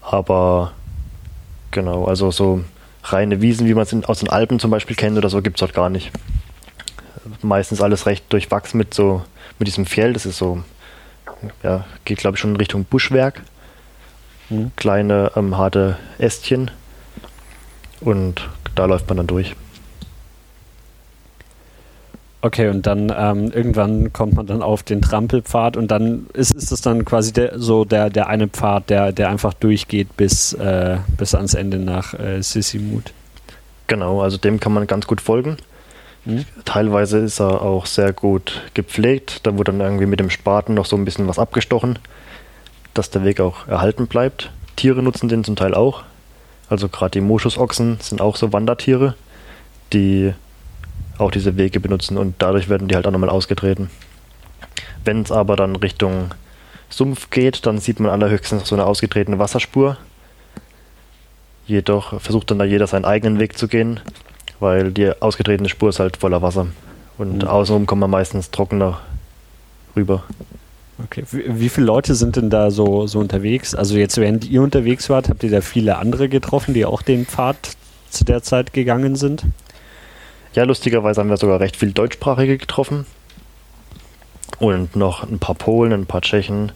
[0.00, 0.72] Aber
[1.70, 2.64] genau, also so
[3.04, 5.60] reine Wiesen, wie man es aus den Alpen zum Beispiel kennt oder so, gibt es
[5.60, 6.10] dort gar nicht.
[7.42, 9.22] Meistens alles recht durchwachsen mit so
[9.60, 10.12] mit diesem Fjell.
[10.12, 10.64] Das ist so,
[11.62, 13.42] ja, geht glaube ich schon in Richtung Buschwerk.
[14.50, 14.72] Mhm.
[14.76, 16.70] Kleine, ähm, harte Ästchen.
[18.00, 19.54] Und da läuft man dann durch.
[22.44, 26.72] Okay, und dann ähm, irgendwann kommt man dann auf den Trampelpfad und dann ist, ist
[26.72, 30.98] es dann quasi der, so der, der eine Pfad, der, der einfach durchgeht bis, äh,
[31.16, 33.12] bis ans Ende nach äh, Sissimut.
[33.86, 35.56] Genau, also dem kann man ganz gut folgen.
[36.24, 36.44] Mhm.
[36.64, 39.46] Teilweise ist er auch sehr gut gepflegt.
[39.46, 42.00] Da wurde dann irgendwie mit dem Spaten noch so ein bisschen was abgestochen,
[42.94, 44.50] dass der Weg auch erhalten bleibt.
[44.76, 46.02] Tiere nutzen den zum Teil auch.
[46.68, 49.14] Also gerade die Moschusochsen sind auch so Wandertiere,
[49.92, 50.32] die
[51.18, 53.90] auch diese Wege benutzen und dadurch werden die halt auch nochmal ausgetreten.
[55.04, 56.30] Wenn es aber dann Richtung
[56.88, 59.96] Sumpf geht, dann sieht man allerhöchstens so eine ausgetretene Wasserspur.
[61.66, 64.00] Jedoch versucht dann da jeder seinen eigenen Weg zu gehen,
[64.60, 66.68] weil die ausgetretene Spur ist halt voller Wasser.
[67.18, 67.48] Und mhm.
[67.48, 69.00] außenrum kommt man meistens trockener
[69.96, 70.24] rüber.
[71.04, 71.24] Okay.
[71.30, 73.74] Wie, wie, viele Leute sind denn da so, so unterwegs?
[73.74, 77.26] Also jetzt, während ihr unterwegs wart, habt ihr da viele andere getroffen, die auch den
[77.26, 77.56] Pfad
[78.10, 79.44] zu der Zeit gegangen sind?
[80.54, 83.06] Ja, lustigerweise haben wir sogar recht viel Deutschsprachige getroffen.
[84.58, 86.72] Und noch ein paar Polen, ein paar Tschechen.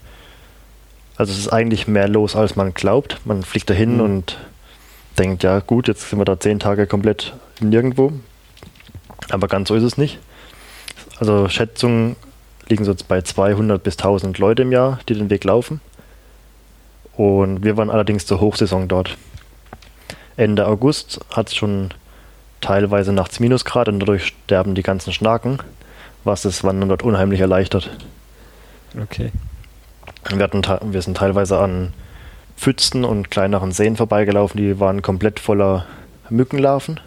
[1.16, 3.20] Also es ist eigentlich mehr los, als man glaubt.
[3.24, 4.00] Man fliegt dahin mhm.
[4.00, 4.38] und
[5.18, 8.12] denkt, ja gut, jetzt sind wir da zehn Tage komplett nirgendwo.
[9.30, 10.18] Aber ganz so ist es nicht.
[11.18, 12.16] Also Schätzungen
[12.68, 15.80] liegen so bei 200 bis 1000 Leute im Jahr, die den Weg laufen.
[17.16, 19.16] Und wir waren allerdings zur Hochsaison dort.
[20.36, 21.90] Ende August hat es schon
[22.60, 25.58] teilweise nachts Minusgrad und dadurch sterben die ganzen Schnaken,
[26.24, 27.90] was das Wandern dort unheimlich erleichtert.
[29.00, 29.32] Okay.
[30.28, 31.92] Wir, hatten, wir sind teilweise an
[32.56, 35.86] Pfützen und kleineren Seen vorbeigelaufen, die waren komplett voller
[36.30, 37.00] Mückenlarven.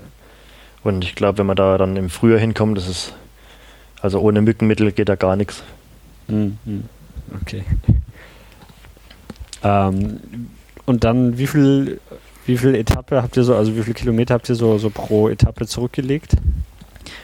[0.83, 3.13] Und ich glaube, wenn man da dann im Frühjahr hinkommt, das ist
[4.01, 5.63] also ohne Mückenmittel geht da gar nichts.
[6.27, 6.57] Mhm.
[7.41, 7.63] Okay.
[9.63, 10.19] Ähm,
[10.85, 11.99] und dann, wie viel
[12.49, 15.29] wie viel Etappe habt ihr so, also wie viele Kilometer habt ihr so, so pro
[15.29, 16.35] Etappe zurückgelegt?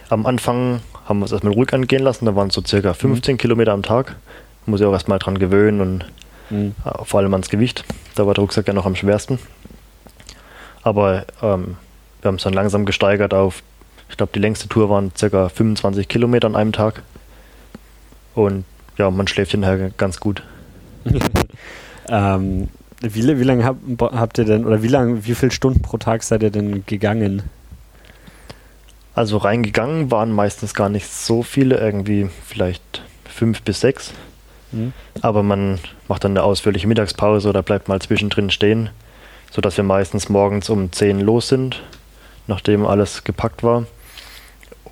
[0.09, 3.33] Am Anfang haben wir es erstmal ruhig angehen lassen, da waren es so circa 15
[3.33, 3.37] mhm.
[3.39, 4.17] Kilometer am Tag.
[4.67, 6.05] Muss ich auch erstmal dran gewöhnen und
[6.51, 6.75] mhm.
[7.05, 7.85] vor allem ans Gewicht.
[8.13, 9.39] Da war der Rucksack ja noch am schwersten.
[10.83, 11.77] Aber ähm,
[12.21, 13.63] wir haben es dann langsam gesteigert auf,
[14.15, 17.03] ich glaube, die längste Tour waren circa 25 Kilometer an einem Tag.
[18.33, 18.63] Und
[18.97, 20.41] ja, man schläft hinterher ganz gut.
[22.07, 22.69] ähm,
[23.01, 26.23] wie, wie lange hab, habt ihr denn, oder wie lange, wie viele Stunden pro Tag
[26.23, 27.43] seid ihr denn gegangen?
[29.15, 34.13] Also reingegangen waren meistens gar nicht so viele, irgendwie vielleicht fünf bis sechs.
[34.71, 34.93] Mhm.
[35.19, 38.91] Aber man macht dann eine ausführliche Mittagspause oder bleibt mal zwischendrin stehen,
[39.51, 41.83] sodass wir meistens morgens um 10 los sind,
[42.47, 43.87] nachdem alles gepackt war.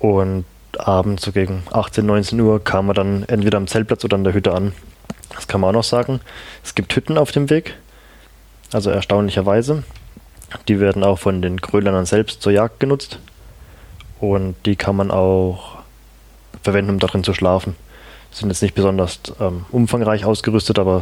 [0.04, 0.44] Und
[0.76, 4.34] abends so gegen 18, 19 Uhr kam man dann entweder am Zeltplatz oder an der
[4.34, 4.74] Hütte an.
[5.34, 6.20] Das kann man auch noch sagen.
[6.62, 7.74] Es gibt Hütten auf dem Weg.
[8.70, 9.82] Also erstaunlicherweise.
[10.68, 13.18] Die werden auch von den Grönländern selbst zur Jagd genutzt.
[14.20, 15.78] Und die kann man auch
[16.62, 17.74] verwenden, um darin zu schlafen.
[18.30, 21.00] Sind jetzt nicht besonders ähm, umfangreich ausgerüstet, aber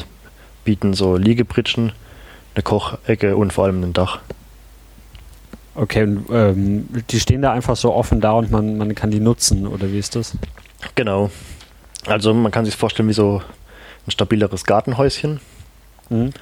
[0.64, 1.90] bieten so Liegepritschen,
[2.54, 4.20] eine Kochecke und vor allem ein Dach.
[5.74, 9.20] Okay, und, ähm, die stehen da einfach so offen da und man, man kann die
[9.20, 10.36] nutzen, oder wie ist das?
[10.94, 11.30] Genau.
[12.06, 13.42] Also man kann sich vorstellen wie so
[14.06, 15.40] ein stabileres Gartenhäuschen.
[16.10, 16.32] Mhm.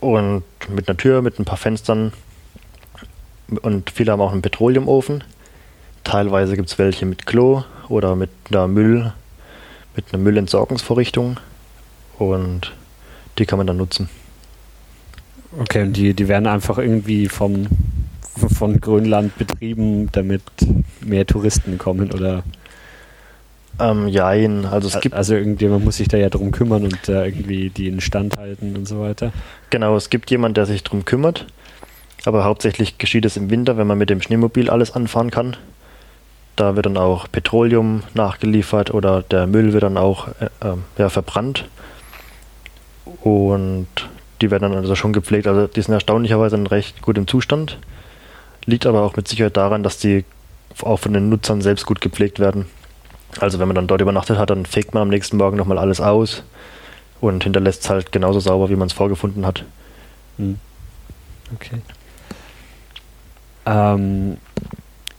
[0.00, 2.12] Und mit einer Tür, mit ein paar Fenstern.
[3.62, 5.24] Und viele haben auch einen Petroleumofen.
[6.04, 9.12] Teilweise gibt es welche mit Klo oder mit einer Müll,
[9.96, 11.38] mit einer Müllentsorgungsvorrichtung.
[12.18, 12.72] Und
[13.38, 14.08] die kann man dann nutzen.
[15.58, 17.66] Okay, und die, die werden einfach irgendwie vom,
[18.36, 20.42] von Grönland betrieben, damit
[21.00, 22.42] mehr Touristen kommen, oder?
[23.78, 25.14] Ähm, jein, also es gibt.
[25.14, 28.86] Also irgendjemand muss sich da ja drum kümmern und äh, irgendwie die instand halten und
[28.86, 29.32] so weiter.
[29.70, 31.46] Genau, es gibt jemand, der sich drum kümmert.
[32.24, 35.56] Aber hauptsächlich geschieht es im Winter, wenn man mit dem Schneemobil alles anfahren kann.
[36.56, 41.08] Da wird dann auch Petroleum nachgeliefert oder der Müll wird dann auch äh, äh, ja,
[41.10, 41.66] verbrannt.
[43.22, 43.86] Und
[44.40, 45.46] die werden dann also schon gepflegt.
[45.46, 47.78] Also die sind erstaunlicherweise in recht gutem Zustand.
[48.66, 50.24] Liegt aber auch mit Sicherheit daran, dass die
[50.82, 52.66] auch von den Nutzern selbst gut gepflegt werden.
[53.40, 56.00] Also wenn man dann dort übernachtet hat, dann fegt man am nächsten Morgen nochmal alles
[56.00, 56.42] aus
[57.20, 59.64] und hinterlässt es halt genauso sauber, wie man es vorgefunden hat.
[60.38, 60.58] Hm.
[61.54, 61.80] Okay.
[63.66, 64.38] Ähm,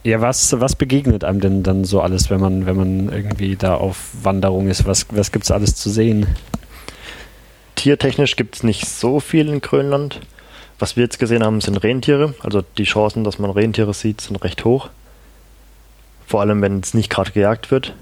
[0.03, 3.75] ja, was, was begegnet einem denn dann so alles, wenn man, wenn man irgendwie da
[3.75, 4.85] auf Wanderung ist?
[4.85, 6.27] Was, was gibt es alles zu sehen?
[7.75, 10.21] Tiertechnisch gibt es nicht so viel in Grönland.
[10.79, 12.35] Was wir jetzt gesehen haben, sind Rentiere.
[12.41, 14.89] Also die Chancen, dass man Rentiere sieht, sind recht hoch.
[16.27, 17.93] Vor allem, wenn es nicht gerade gejagt wird.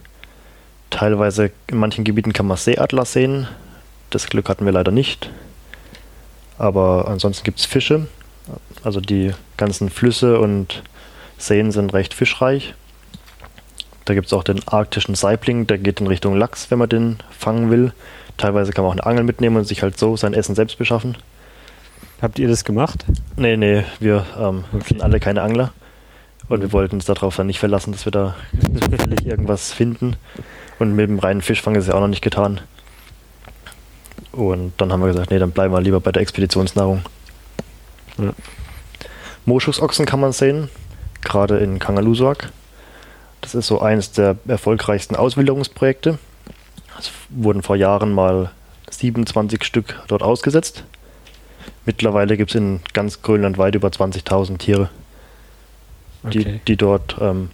[0.90, 3.48] Teilweise in manchen Gebieten kann man Seeadler sehen.
[4.10, 5.30] Das Glück hatten wir leider nicht.
[6.58, 8.08] Aber ansonsten gibt es Fische.
[8.84, 10.84] Also die ganzen Flüsse und
[11.38, 12.74] Seen sind recht fischreich.
[14.06, 17.18] Da gibt es auch den arktischen Saibling, der geht in Richtung Lachs, wenn man den
[17.38, 17.92] fangen will.
[18.38, 21.18] Teilweise kann man auch eine Angel mitnehmen und sich halt so sein Essen selbst beschaffen.
[22.22, 23.06] Habt ihr das gemacht?
[23.36, 24.86] Nee, nee, wir ähm, okay.
[24.90, 25.72] sind alle keine Angler.
[26.48, 28.36] Und wir wollten uns darauf dann nicht verlassen, dass wir da
[29.24, 30.16] irgendwas finden.
[30.80, 32.62] Und mit dem reinen Fischfang ist es ja auch noch nicht getan.
[34.32, 37.02] Und dann haben wir gesagt, nee, dann bleiben wir lieber bei der Expeditionsnahrung.
[38.18, 38.34] Ja.
[39.46, 40.70] Moschusochsen kann man sehen,
[41.24, 42.52] gerade in Kangalusuak.
[43.42, 46.18] Das ist so eines der erfolgreichsten Auswilderungsprojekte.
[46.98, 48.52] Es wurden vor Jahren mal
[48.90, 50.84] 27 Stück dort ausgesetzt.
[51.86, 54.90] Mittlerweile gibt es in ganz Grönland weit über 20.000 Tiere,
[56.24, 56.62] die, okay.
[56.68, 57.50] die dort ähm,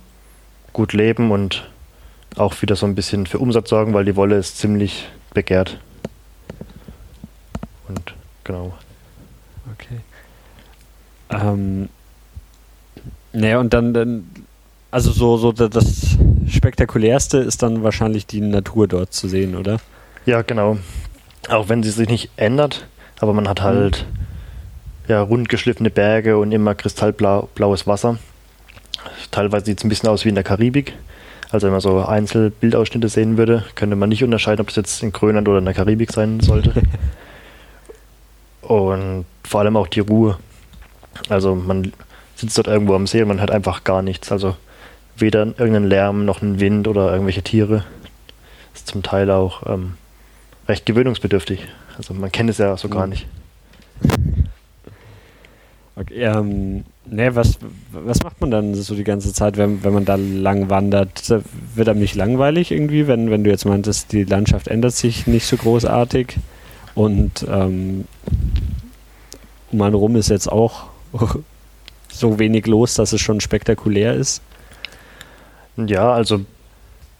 [0.73, 1.69] gut leben und
[2.37, 5.79] auch wieder so ein bisschen für Umsatz sorgen, weil die Wolle ist ziemlich begehrt.
[7.87, 8.73] Und genau.
[9.73, 9.99] Okay.
[11.29, 11.89] Ähm,
[13.33, 14.29] naja, und dann, dann,
[14.91, 19.79] also so, so das Spektakulärste ist dann wahrscheinlich die Natur dort zu sehen, oder?
[20.25, 20.77] Ja, genau.
[21.49, 22.87] Auch wenn sie sich nicht ändert,
[23.21, 25.11] aber man hat halt mhm.
[25.11, 28.17] ja, rund geschliffene Berge und immer kristallblaues Wasser.
[29.29, 30.93] Teilweise sieht es ein bisschen aus wie in der Karibik.
[31.51, 35.11] Also wenn man so Einzelbildausschnitte sehen würde, könnte man nicht unterscheiden, ob es jetzt in
[35.11, 36.73] Grönland oder in der Karibik sein sollte.
[38.61, 40.37] und vor allem auch die Ruhe.
[41.29, 41.93] Also man
[42.35, 44.31] sitzt dort irgendwo am See und man hört einfach gar nichts.
[44.31, 44.55] Also
[45.15, 47.83] weder irgendeinen Lärm noch einen Wind oder irgendwelche Tiere.
[48.73, 49.93] Ist zum Teil auch ähm,
[50.67, 51.67] recht gewöhnungsbedürftig.
[52.01, 53.11] Also man kennt es ja so gar mhm.
[53.11, 53.27] nicht.
[55.95, 57.59] Okay, ähm, ne, was,
[57.91, 61.31] was macht man dann so die ganze Zeit, wenn, wenn man da lang wandert?
[61.75, 65.45] Wird einem nicht langweilig irgendwie, wenn, wenn du jetzt meintest, die Landschaft ändert sich nicht
[65.45, 66.37] so großartig
[66.95, 68.05] und ähm,
[69.71, 70.85] um einen rum ist jetzt auch
[72.09, 74.41] so wenig los, dass es schon spektakulär ist?
[75.77, 76.45] Ja, also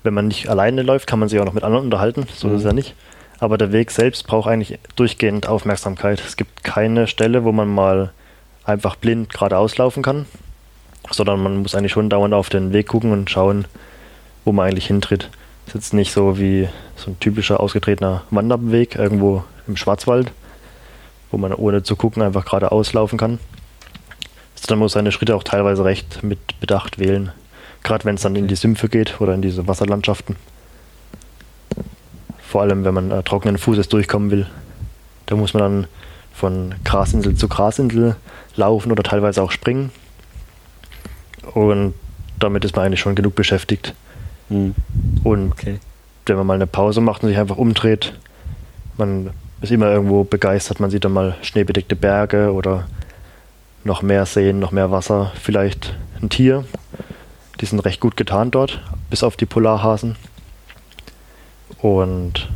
[0.01, 2.55] wenn man nicht alleine läuft, kann man sich auch noch mit anderen unterhalten, so mhm.
[2.55, 2.95] ist es ja nicht.
[3.41, 6.21] Aber der Weg selbst braucht eigentlich durchgehend Aufmerksamkeit.
[6.21, 8.11] Es gibt keine Stelle, wo man mal
[8.65, 10.27] einfach blind geradeaus laufen kann,
[11.09, 13.65] sondern man muss eigentlich schon dauernd auf den Weg gucken und schauen,
[14.45, 15.31] wo man eigentlich hintritt.
[15.65, 20.31] Das ist jetzt nicht so wie so ein typischer ausgetretener Wanderweg irgendwo im Schwarzwald,
[21.31, 23.39] wo man ohne zu gucken einfach geradeaus laufen kann.
[24.53, 27.31] Sondern muss seine Schritte auch teilweise recht mit Bedacht wählen.
[27.81, 30.35] Gerade wenn es dann in die Sümpfe geht oder in diese Wasserlandschaften.
[32.51, 34.45] Vor allem, wenn man äh, trockenen Fußes durchkommen will.
[35.25, 35.87] Da muss man dann
[36.33, 38.17] von Grasinsel zu Grasinsel
[38.57, 39.89] laufen oder teilweise auch springen.
[41.53, 41.93] Und
[42.37, 43.95] damit ist man eigentlich schon genug beschäftigt.
[44.49, 44.75] Mhm.
[45.23, 45.79] Und okay.
[46.25, 48.15] wenn man mal eine Pause macht und sich einfach umdreht,
[48.97, 49.29] man
[49.61, 50.81] ist immer irgendwo begeistert.
[50.81, 52.85] Man sieht dann mal schneebedeckte Berge oder
[53.85, 56.65] noch mehr Seen, noch mehr Wasser, vielleicht ein Tier.
[57.61, 60.17] Die sind recht gut getan dort, bis auf die Polarhasen.
[61.81, 62.49] Und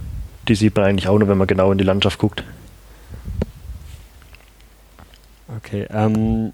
[0.48, 2.44] die sieht man eigentlich auch nur, wenn man genau in die Landschaft guckt.
[5.58, 6.54] Okay, ähm,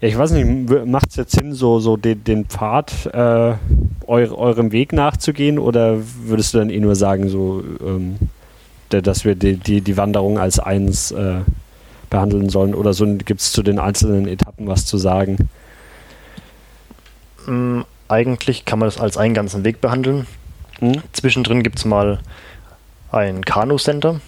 [0.00, 3.54] ja, ich weiß nicht, macht es jetzt Sinn, so, so den, den Pfad äh,
[4.06, 8.16] eure, eurem Weg nachzugehen oder würdest du dann eh nur sagen, so, ähm,
[8.88, 11.40] dass wir die, die, die Wanderung als eins äh,
[12.08, 15.48] behandeln sollen oder so gibt es zu den einzelnen Etappen was zu sagen?
[17.46, 20.26] Mm, eigentlich kann man das als einen ganzen Weg behandeln.
[20.80, 21.02] Mhm.
[21.12, 22.18] Zwischendrin gibt es mal
[23.10, 24.20] ein Kanu-Center.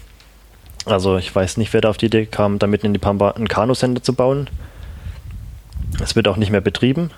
[0.86, 3.32] Also ich weiß nicht, wer da auf die Idee kam, da mitten in die Pampa
[3.32, 4.48] ein Kanu-Center zu bauen.
[6.02, 7.10] Es wird auch nicht mehr betrieben.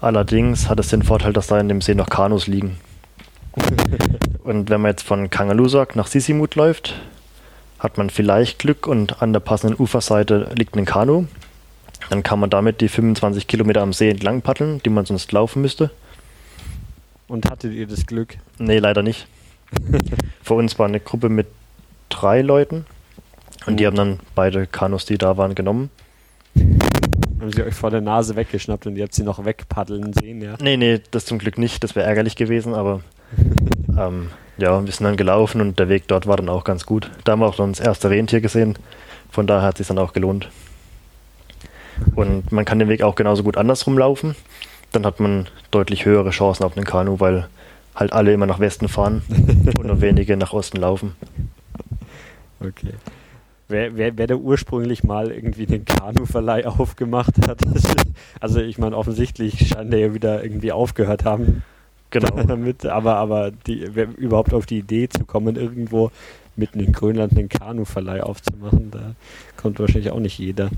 [0.00, 2.78] Allerdings hat es den Vorteil, dass da in dem See noch Kanus liegen.
[4.44, 6.94] und wenn man jetzt von Kangalusak nach Sisimut läuft,
[7.78, 11.26] hat man vielleicht Glück und an der passenden Uferseite liegt ein Kanu.
[12.10, 15.62] Dann kann man damit die 25 Kilometer am See entlang paddeln, die man sonst laufen
[15.62, 15.90] müsste.
[17.28, 18.36] Und hattet ihr das Glück?
[18.58, 19.26] Nee, leider nicht.
[20.42, 21.46] Vor uns war eine Gruppe mit
[22.08, 22.84] drei Leuten
[23.66, 23.86] und die oh.
[23.88, 25.90] haben dann beide Kanus, die da waren, genommen.
[26.54, 30.54] Haben sie euch vor der Nase weggeschnappt und ihr habt sie noch wegpaddeln sehen, ja?
[30.60, 31.82] Nee, nee, das zum Glück nicht.
[31.82, 33.00] Das wäre ärgerlich gewesen, aber
[33.98, 37.10] ähm, ja, wir sind dann gelaufen und der Weg dort war dann auch ganz gut.
[37.24, 38.76] Da haben wir auch schon das erste Rentier gesehen.
[39.30, 40.50] Von daher hat es sich dann auch gelohnt.
[42.14, 44.36] Und man kann den Weg auch genauso gut andersrum laufen.
[44.92, 47.48] Dann hat man deutlich höhere Chancen auf einen Kanu, weil
[47.94, 49.22] halt alle immer nach Westen fahren
[49.78, 51.16] und nur wenige nach Osten laufen.
[52.60, 52.94] Okay.
[53.68, 57.60] Wer, wer, wer da ursprünglich mal irgendwie den Kanuverleih aufgemacht hat,
[58.40, 61.62] also ich meine, offensichtlich scheint er ja wieder irgendwie aufgehört haben.
[62.10, 62.42] Genau.
[62.42, 63.84] Damit, aber aber die,
[64.18, 66.10] überhaupt auf die Idee zu kommen, irgendwo
[66.56, 69.14] mitten in Grönland einen Kanuverleih aufzumachen, da
[69.56, 70.68] kommt wahrscheinlich auch nicht jeder.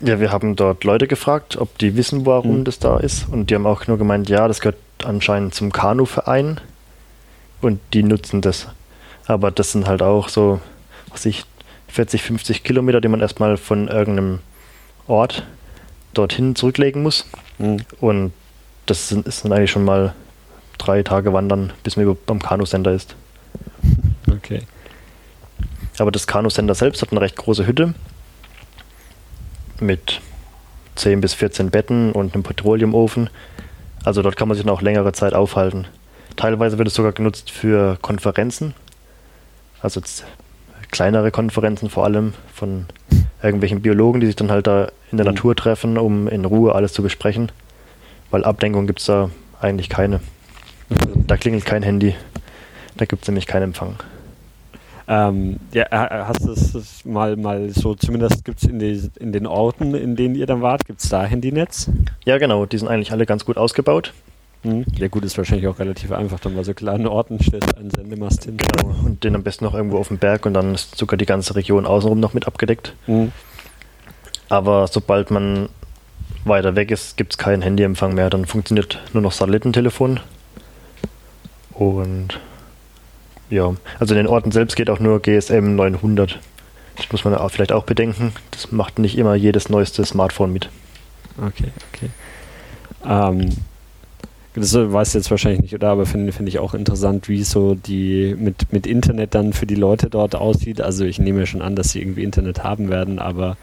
[0.00, 2.64] Ja, wir haben dort Leute gefragt, ob die wissen, warum Mhm.
[2.64, 3.28] das da ist.
[3.28, 6.60] Und die haben auch nur gemeint, ja, das gehört anscheinend zum Kanuverein.
[7.60, 8.68] Und die nutzen das.
[9.26, 10.60] Aber das sind halt auch so,
[11.10, 11.44] was ich,
[11.88, 14.38] 40, 50 Kilometer, die man erstmal von irgendeinem
[15.06, 15.44] Ort
[16.14, 17.26] dorthin zurücklegen muss.
[17.58, 17.78] Mhm.
[18.00, 18.32] Und
[18.86, 20.14] das sind, ist dann eigentlich schon mal
[20.78, 23.14] drei Tage wandern, bis man beim Kanu-Center ist.
[24.30, 24.62] Okay.
[25.98, 27.94] Aber das Kanu-Center selbst hat eine recht große Hütte
[29.80, 30.20] mit
[30.96, 33.30] 10 bis 14 Betten und einem Petroleumofen.
[34.04, 35.86] Also dort kann man sich dann auch längere Zeit aufhalten.
[36.36, 38.74] Teilweise wird es sogar genutzt für Konferenzen.
[39.82, 40.00] Also
[40.90, 42.86] kleinere Konferenzen vor allem von
[43.42, 45.34] irgendwelchen Biologen, die sich dann halt da in der Mhm.
[45.34, 47.50] Natur treffen, um in Ruhe alles zu besprechen.
[48.30, 50.20] Weil Ablenkung gibt es da eigentlich keine.
[51.26, 52.14] Da klingelt kein Handy.
[52.96, 53.96] Da gibt es nämlich keinen Empfang.
[55.12, 59.10] Ähm, ja, äh, hast du es das mal, mal so, zumindest gibt es in, die,
[59.18, 61.90] in den Orten, in denen ihr dann wart, gibt es da Handynetz?
[62.24, 64.12] Ja, genau, die sind eigentlich alle ganz gut ausgebaut.
[64.62, 64.84] Mhm.
[64.96, 68.44] Ja gut, ist wahrscheinlich auch relativ einfach, dann bei so kleinen Orten stellst einen Sendemast
[68.44, 68.56] hin.
[68.56, 68.94] Genau.
[69.04, 71.56] Und den am besten noch irgendwo auf dem Berg und dann ist sogar die ganze
[71.56, 72.94] Region außenrum noch mit abgedeckt.
[73.08, 73.32] Mhm.
[74.48, 75.70] Aber sobald man
[76.44, 78.30] weiter weg ist, gibt es keinen Handyempfang mehr.
[78.30, 80.20] Dann funktioniert nur noch Satellitentelefon.
[81.72, 82.38] Und
[83.50, 86.38] ja, also in den Orten selbst geht auch nur GSM 900.
[86.96, 88.32] Das muss man auch vielleicht auch bedenken.
[88.50, 90.68] Das macht nicht immer jedes neueste Smartphone mit.
[91.38, 92.10] Okay, okay.
[93.06, 93.50] Ähm,
[94.54, 95.90] das weißt du jetzt wahrscheinlich nicht, oder?
[95.90, 99.76] Aber finde find ich auch interessant, wie so die mit, mit Internet dann für die
[99.76, 100.80] Leute dort aussieht.
[100.80, 103.56] Also ich nehme schon an, dass sie irgendwie Internet haben werden, aber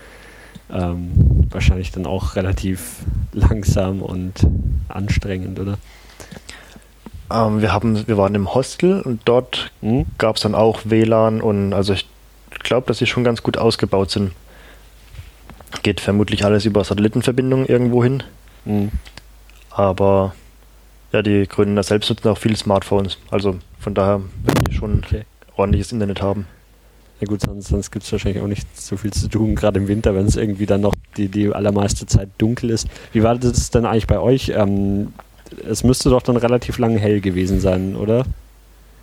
[0.71, 1.11] ähm,
[1.49, 2.95] wahrscheinlich dann auch relativ
[3.33, 4.47] langsam und
[4.87, 5.77] anstrengend, oder?
[7.31, 10.05] Ähm, wir, haben, wir waren im Hostel und dort Hm?
[10.17, 12.05] gab es dann auch WLAN und also ich
[12.63, 14.31] glaube, dass sie schon ganz gut ausgebaut sind.
[15.83, 18.23] Geht vermutlich alles über Satellitenverbindungen irgendwo hin,
[18.65, 18.91] Hm.
[19.71, 20.33] aber
[21.11, 23.17] ja, die Gründer selbst nutzen auch viele Smartphones.
[23.31, 25.25] Also von daher werden die schon Okay.
[25.55, 26.47] ordentliches Internet haben.
[27.19, 29.87] Ja gut, sonst, sonst gibt es wahrscheinlich auch nicht so viel zu tun, gerade im
[29.87, 32.87] Winter, wenn es irgendwie dann noch die, die allermeiste Zeit dunkel ist.
[33.11, 34.49] Wie war das denn eigentlich bei euch?
[34.55, 35.13] Ähm,
[35.69, 38.25] es müsste doch dann relativ lang hell gewesen sein, oder?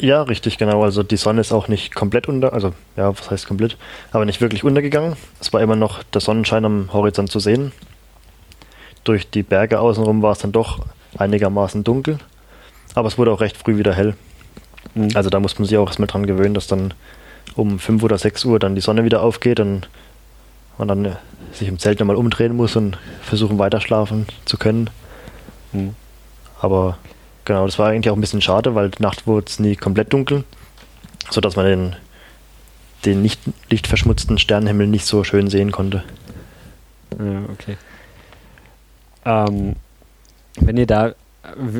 [0.01, 0.83] Ja, richtig, genau.
[0.83, 3.77] Also die Sonne ist auch nicht komplett unter, also ja, was heißt komplett,
[4.11, 5.17] aber nicht wirklich untergegangen.
[5.41, 7.73] Es war immer noch der Sonnenschein am Horizont zu sehen.
[9.05, 10.85] Durch die Berge außenrum war es dann doch
[11.17, 12.19] einigermaßen dunkel,
[12.95, 14.15] aber es wurde auch recht früh wieder hell.
[14.95, 15.11] Hm.
[15.15, 16.95] Also da muss man sich auch erstmal dran gewöhnen, dass dann
[17.55, 19.89] um 5 oder 6 Uhr dann die Sonne wieder aufgeht und
[20.79, 21.13] man dann äh,
[21.53, 24.91] sich im Zelt nochmal umdrehen muss und versuchen weiter schlafen zu können.
[25.73, 25.95] Hm.
[26.65, 26.97] Aber
[27.45, 30.15] genau, das war eigentlich auch ein bisschen schade, weil die Nacht wurde es nie komplett
[30.15, 30.45] dunkel,
[31.29, 31.97] sodass man den,
[33.05, 33.39] den nicht
[33.69, 36.03] lichtverschmutzten Sternenhimmel nicht so schön sehen konnte.
[37.19, 37.77] Ja, okay.
[39.27, 39.77] Ähm,
[40.57, 41.13] wenn ihr da,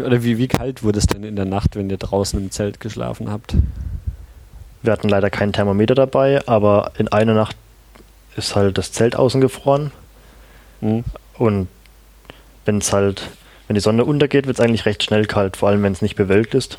[0.05, 2.79] oder wie, wie kalt wurde es denn in der Nacht, wenn ihr draußen im Zelt
[2.79, 3.57] geschlafen habt?
[4.83, 7.57] Wir hatten leider kein Thermometer dabei, aber in einer Nacht
[8.37, 9.93] ist halt das Zelt außen gefroren
[10.81, 11.05] Hm?
[11.39, 11.69] und
[12.67, 13.31] wenn es halt,
[13.67, 16.17] wenn die Sonne untergeht, wird es eigentlich recht schnell kalt, vor allem wenn es nicht
[16.17, 16.79] bewölkt ist.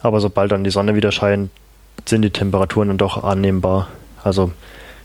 [0.00, 1.50] Aber sobald dann die Sonne wieder scheint,
[2.04, 3.88] sind die Temperaturen dann doch annehmbar.
[4.22, 4.52] Also,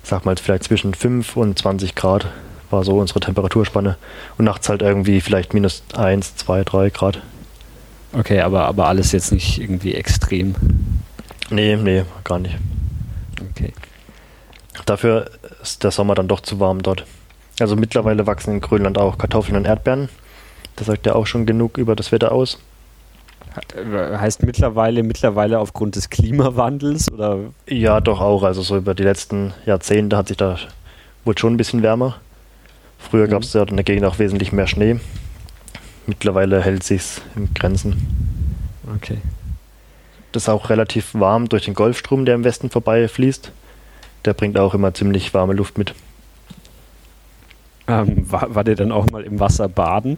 [0.04, 2.28] ich sag mal, vielleicht zwischen 5 und 20 Grad
[2.70, 3.98] war so unsere Temperaturspanne.
[4.38, 7.22] Und nachts halt irgendwie vielleicht minus 1, 2, 3 Grad.
[8.14, 10.56] Okay, aber, aber alles jetzt nicht irgendwie extrem.
[11.50, 12.56] Nee, nee, gar nicht.
[13.52, 13.74] Okay.
[14.86, 15.30] Dafür
[15.62, 17.06] ist der Sommer dann doch zu warm dort.
[17.62, 20.10] Also mittlerweile wachsen in Grönland auch Kartoffeln und Erdbeeren.
[20.76, 22.60] Das sagt ja auch schon genug über das Wetter aus.
[23.74, 27.40] He- Heißt mittlerweile, mittlerweile aufgrund des Klimawandels oder?
[27.68, 28.44] Ja, doch auch.
[28.44, 30.58] Also so über die letzten Jahrzehnte hat sich da
[31.26, 32.16] wurde schon ein bisschen wärmer.
[32.98, 33.32] Früher Mhm.
[33.32, 35.00] gab es ja in der Gegend auch wesentlich mehr Schnee.
[36.08, 38.56] Mittlerweile hält sich's in Grenzen.
[38.96, 39.18] Okay.
[40.32, 43.52] Das ist auch relativ warm durch den Golfstrom, der im Westen vorbei fließt.
[44.26, 45.94] Der bringt auch immer ziemlich warme Luft mit.
[47.88, 50.18] Ähm, war, war der dann auch mal im Wasser baden?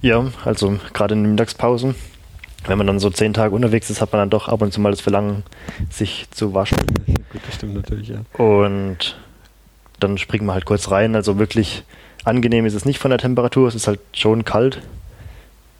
[0.00, 1.94] Ja, also gerade in den Mittagspausen.
[2.66, 4.80] Wenn man dann so zehn Tage unterwegs ist, hat man dann doch ab und zu
[4.80, 5.44] mal das Verlangen,
[5.90, 6.78] sich zu waschen.
[7.06, 8.18] Gut, das stimmt natürlich, ja.
[8.42, 9.16] Und
[10.00, 11.14] dann springen wir halt kurz rein.
[11.14, 11.84] Also wirklich
[12.24, 13.68] angenehm ist es nicht von der Temperatur.
[13.68, 14.82] Es ist halt schon kalt.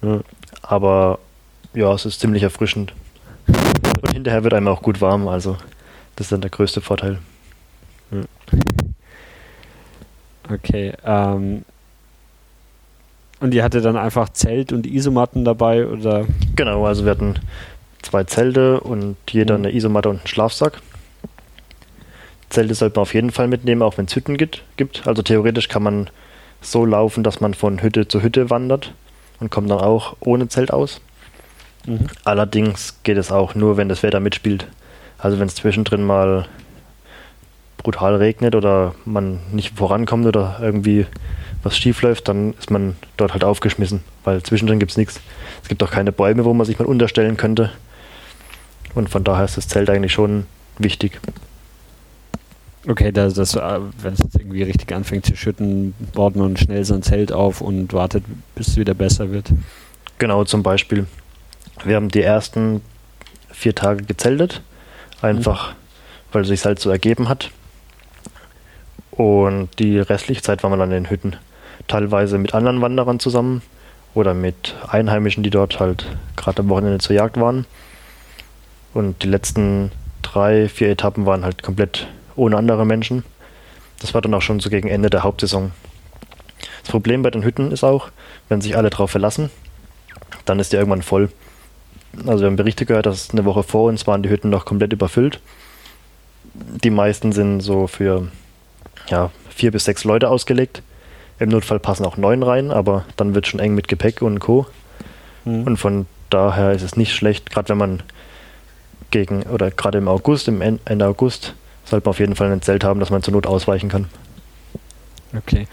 [0.02, 0.20] Ja.
[0.62, 1.18] Aber
[1.74, 2.92] ja, es ist ziemlich erfrischend.
[3.48, 5.28] Und hinterher wird einem auch gut warm.
[5.28, 5.56] Also
[6.14, 7.18] das ist dann der größte Vorteil.
[10.50, 10.92] Okay.
[11.04, 11.64] Ähm,
[13.40, 16.26] und ihr hattet dann einfach Zelt und Isomatten dabei oder?
[16.54, 17.34] Genau, also wir hatten
[18.02, 19.64] zwei Zelte und jeder Mhm.
[19.66, 20.80] eine Isomatte und einen Schlafsack.
[22.48, 24.62] Zelte sollte man auf jeden Fall mitnehmen, auch wenn es Hütten gibt.
[25.04, 26.08] Also theoretisch kann man
[26.62, 28.92] so laufen, dass man von Hütte zu Hütte wandert
[29.40, 31.00] und kommt dann auch ohne Zelt aus.
[31.86, 32.06] Mhm.
[32.24, 34.66] Allerdings geht es auch nur, wenn das Wetter mitspielt.
[35.18, 36.46] Also wenn es zwischendrin mal
[37.78, 41.06] brutal regnet oder man nicht vorankommt oder irgendwie
[41.62, 45.20] was schief läuft, dann ist man dort halt aufgeschmissen, weil zwischendrin gibt es nichts.
[45.62, 47.72] Es gibt auch keine Bäume, wo man sich mal unterstellen könnte.
[48.94, 50.46] Und von daher ist das Zelt eigentlich schon
[50.78, 51.20] wichtig.
[52.88, 56.84] Okay, das, das, äh, wenn es jetzt irgendwie richtig anfängt zu schütten, baut man schnell
[56.84, 58.24] so ein Zelt auf und wartet,
[58.54, 59.52] bis es wieder besser wird.
[60.18, 61.06] Genau, zum Beispiel.
[61.84, 62.80] Wir haben die ersten
[63.50, 64.62] vier Tage gezeltet,
[65.20, 65.76] einfach mhm.
[66.32, 67.50] weil es sich halt so ergeben hat.
[69.16, 71.36] Und die restliche Zeit waren wir dann in den Hütten.
[71.88, 73.62] Teilweise mit anderen Wanderern zusammen
[74.14, 76.06] oder mit Einheimischen, die dort halt
[76.36, 77.66] gerade am Wochenende zur Jagd waren.
[78.94, 79.92] Und die letzten
[80.22, 83.24] drei, vier Etappen waren halt komplett ohne andere Menschen.
[84.00, 85.72] Das war dann auch schon so gegen Ende der Hauptsaison.
[86.82, 88.10] Das Problem bei den Hütten ist auch,
[88.48, 89.50] wenn sich alle drauf verlassen,
[90.44, 91.30] dann ist die irgendwann voll.
[92.26, 94.92] Also wir haben Berichte gehört, dass eine Woche vor uns waren die Hütten noch komplett
[94.92, 95.40] überfüllt.
[96.54, 98.28] Die meisten sind so für
[99.08, 100.82] ja, vier bis sechs Leute ausgelegt.
[101.38, 104.66] Im Notfall passen auch neun rein, aber dann wird schon eng mit Gepäck und Co.
[105.44, 105.64] Mhm.
[105.64, 108.02] Und von daher ist es nicht schlecht, gerade wenn man
[109.10, 111.54] gegen oder gerade im August, im Ende August,
[111.84, 114.06] sollte man auf jeden Fall ein Zelt haben, dass man zur Not ausweichen kann.
[115.36, 115.66] Okay.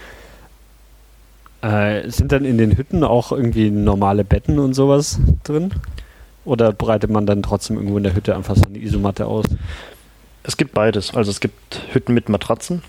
[1.62, 5.72] Äh, sind dann in den Hütten auch irgendwie normale Betten und sowas drin?
[6.46, 9.46] Oder breitet man dann trotzdem irgendwo in der Hütte einfach so eine Isomatte aus?
[10.44, 11.14] Es gibt beides.
[11.16, 12.84] Also es gibt Hütten mit Matratzen.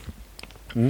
[0.75, 0.89] Mhm.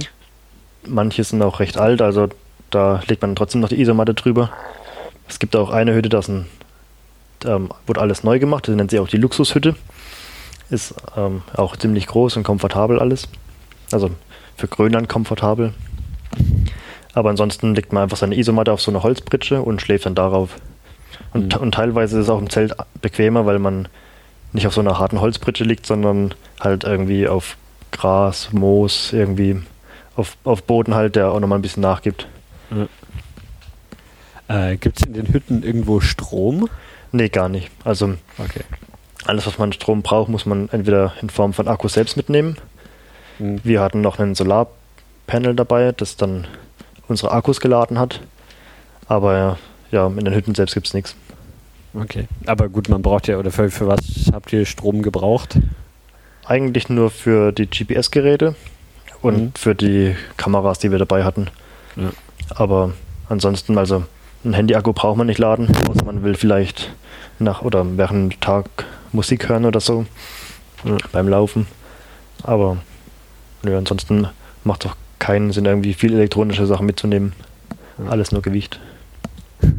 [0.87, 2.27] Manche sind auch recht alt, also
[2.69, 4.51] da legt man trotzdem noch die Isomatte drüber.
[5.27, 6.45] Es gibt auch eine Hütte, das ein,
[7.45, 9.75] ähm, wurde alles neu gemacht, das nennt sie auch die Luxushütte.
[10.69, 13.27] Ist ähm, auch ziemlich groß und komfortabel alles.
[13.91, 14.11] Also
[14.57, 15.73] für Grönland komfortabel.
[17.13, 20.55] Aber ansonsten legt man einfach seine Isomatte auf so eine Holzpritsche und schläft dann darauf.
[21.33, 21.61] Und, mhm.
[21.61, 23.87] und teilweise ist es auch im Zelt bequemer, weil man
[24.53, 27.57] nicht auf so einer harten Holzpritsche liegt, sondern halt irgendwie auf
[27.91, 29.61] Gras, Moos, irgendwie
[30.15, 32.27] auf, auf Boden halt, der auch nochmal ein bisschen nachgibt.
[32.69, 32.89] Mhm.
[34.47, 36.69] Äh, Gibt es in den Hütten irgendwo Strom?
[37.11, 37.71] Nee, gar nicht.
[37.83, 38.63] Also okay
[39.25, 42.57] alles, was man Strom braucht, muss man entweder in Form von Akku selbst mitnehmen.
[43.39, 43.59] Mhm.
[43.63, 46.47] Wir hatten noch einen Solarpanel dabei, das dann
[47.07, 48.21] unsere Akkus geladen hat.
[49.07, 49.57] Aber
[49.91, 51.15] ja, in den Hütten selbst gibt es nichts.
[51.93, 52.27] Okay.
[52.45, 53.99] Aber gut, man braucht ja, oder für, für was
[54.33, 55.57] habt ihr Strom gebraucht?
[56.45, 58.55] Eigentlich nur für die GPS-Geräte
[59.25, 59.51] und mhm.
[59.55, 61.47] für die Kameras, die wir dabei hatten.
[61.95, 62.11] Ja.
[62.49, 62.93] Aber
[63.27, 64.03] ansonsten, also
[64.43, 66.93] ein Handy-Akku braucht man nicht laden, außer man will vielleicht
[67.39, 68.65] nach oder während dem Tag
[69.11, 70.05] Musik hören oder so
[70.83, 70.97] ja.
[71.11, 71.65] beim Laufen.
[72.43, 72.77] Aber
[73.63, 74.27] nö, ansonsten
[74.63, 77.33] macht es auch keinen Sinn, irgendwie viel elektronische Sachen mitzunehmen.
[77.97, 78.11] Ja.
[78.11, 78.79] Alles nur Gewicht.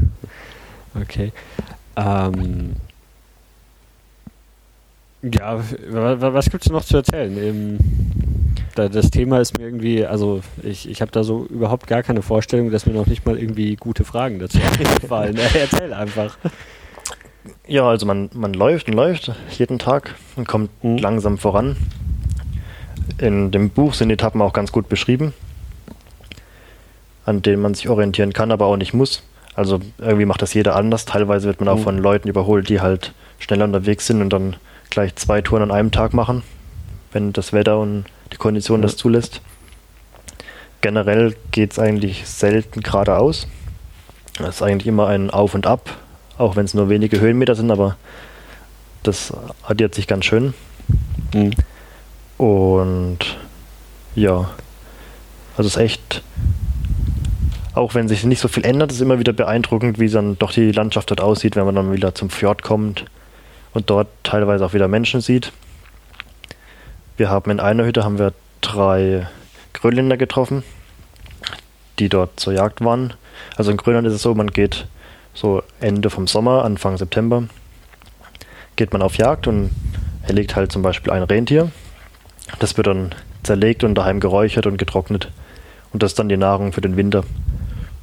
[0.98, 1.30] Okay.
[1.94, 2.74] Ähm,
[5.20, 5.60] ja,
[5.92, 7.78] was gibt es noch zu erzählen?
[8.78, 12.22] Eben, das Thema ist mir irgendwie, also ich, ich habe da so überhaupt gar keine
[12.22, 15.38] Vorstellung, dass mir noch nicht mal irgendwie gute Fragen dazu einfallen.
[15.54, 16.38] Erzähl einfach.
[17.66, 20.98] Ja, also man, man läuft und läuft jeden Tag und kommt mhm.
[20.98, 21.76] langsam voran.
[23.18, 25.32] In dem Buch sind Etappen auch ganz gut beschrieben,
[27.24, 29.22] an denen man sich orientieren kann, aber auch nicht muss.
[29.54, 31.06] Also irgendwie macht das jeder anders.
[31.06, 31.82] Teilweise wird man auch mhm.
[31.84, 34.56] von Leuten überholt, die halt schneller unterwegs sind und dann
[34.90, 36.42] gleich zwei Touren an einem Tag machen,
[37.16, 39.40] wenn das Wetter und die Kondition das zulässt.
[40.80, 43.48] Generell geht es eigentlich selten geradeaus.
[44.38, 45.96] Es ist eigentlich immer ein Auf und Ab
[46.38, 47.96] auch wenn es nur wenige Höhenmeter sind, aber
[49.02, 50.54] das addiert sich ganz schön.
[51.34, 51.52] Mhm.
[52.36, 53.18] Und
[54.14, 54.50] ja,
[55.56, 56.22] also es ist echt,
[57.74, 60.72] auch wenn sich nicht so viel ändert, ist immer wieder beeindruckend, wie dann doch die
[60.72, 63.06] Landschaft dort aussieht, wenn man dann wieder zum Fjord kommt
[63.72, 65.52] und dort teilweise auch wieder Menschen sieht.
[67.16, 69.26] Wir haben in einer Hütte haben wir drei
[69.72, 70.62] Grönländer getroffen,
[71.98, 73.14] die dort zur Jagd waren.
[73.56, 74.86] Also in Grönland ist es so, man geht
[75.32, 77.44] so Ende vom Sommer, Anfang September,
[78.76, 79.70] geht man auf Jagd und
[80.26, 81.70] erlegt halt zum Beispiel ein Rentier.
[82.58, 85.30] Das wird dann zerlegt und daheim geräuchert und getrocknet.
[85.94, 87.24] Und das ist dann die Nahrung für den Winter.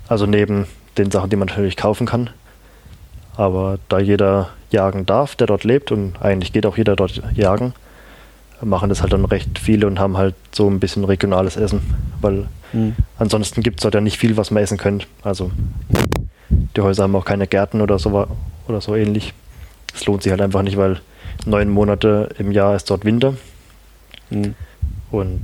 [0.08, 0.66] Also neben
[0.98, 2.32] den Sachen, die man natürlich kaufen kann.
[3.36, 7.74] Aber da jeder jagen darf, der dort lebt, und eigentlich geht auch jeder dort jagen,
[8.64, 11.82] machen das halt dann recht viele und haben halt so ein bisschen regionales Essen.
[12.22, 12.96] Weil mhm.
[13.18, 15.08] ansonsten gibt es dort ja nicht viel, was man essen könnte.
[15.24, 15.52] Also
[16.50, 18.28] die Häuser haben auch keine Gärten oder so,
[18.68, 19.34] oder so ähnlich.
[19.94, 21.02] Es lohnt sich halt einfach nicht, weil
[21.46, 23.36] neun Monate im Jahr ist dort Winter.
[24.30, 24.56] Mhm.
[25.12, 25.42] Und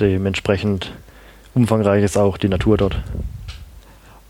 [0.00, 0.92] dementsprechend
[1.54, 3.00] umfangreich ist auch die Natur dort.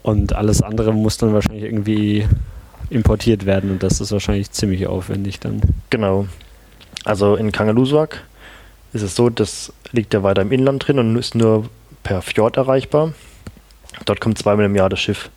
[0.03, 2.27] Und alles andere muss dann wahrscheinlich irgendwie
[2.91, 5.61] importiert werden und das ist wahrscheinlich ziemlich aufwendig dann.
[5.91, 6.27] Genau.
[7.05, 8.23] Also in Kangalusuak
[8.93, 11.69] ist es so, das liegt ja weiter im Inland drin und ist nur
[12.03, 13.13] per Fjord erreichbar.
[14.05, 15.31] Dort kommt zweimal im Jahr das Schiff.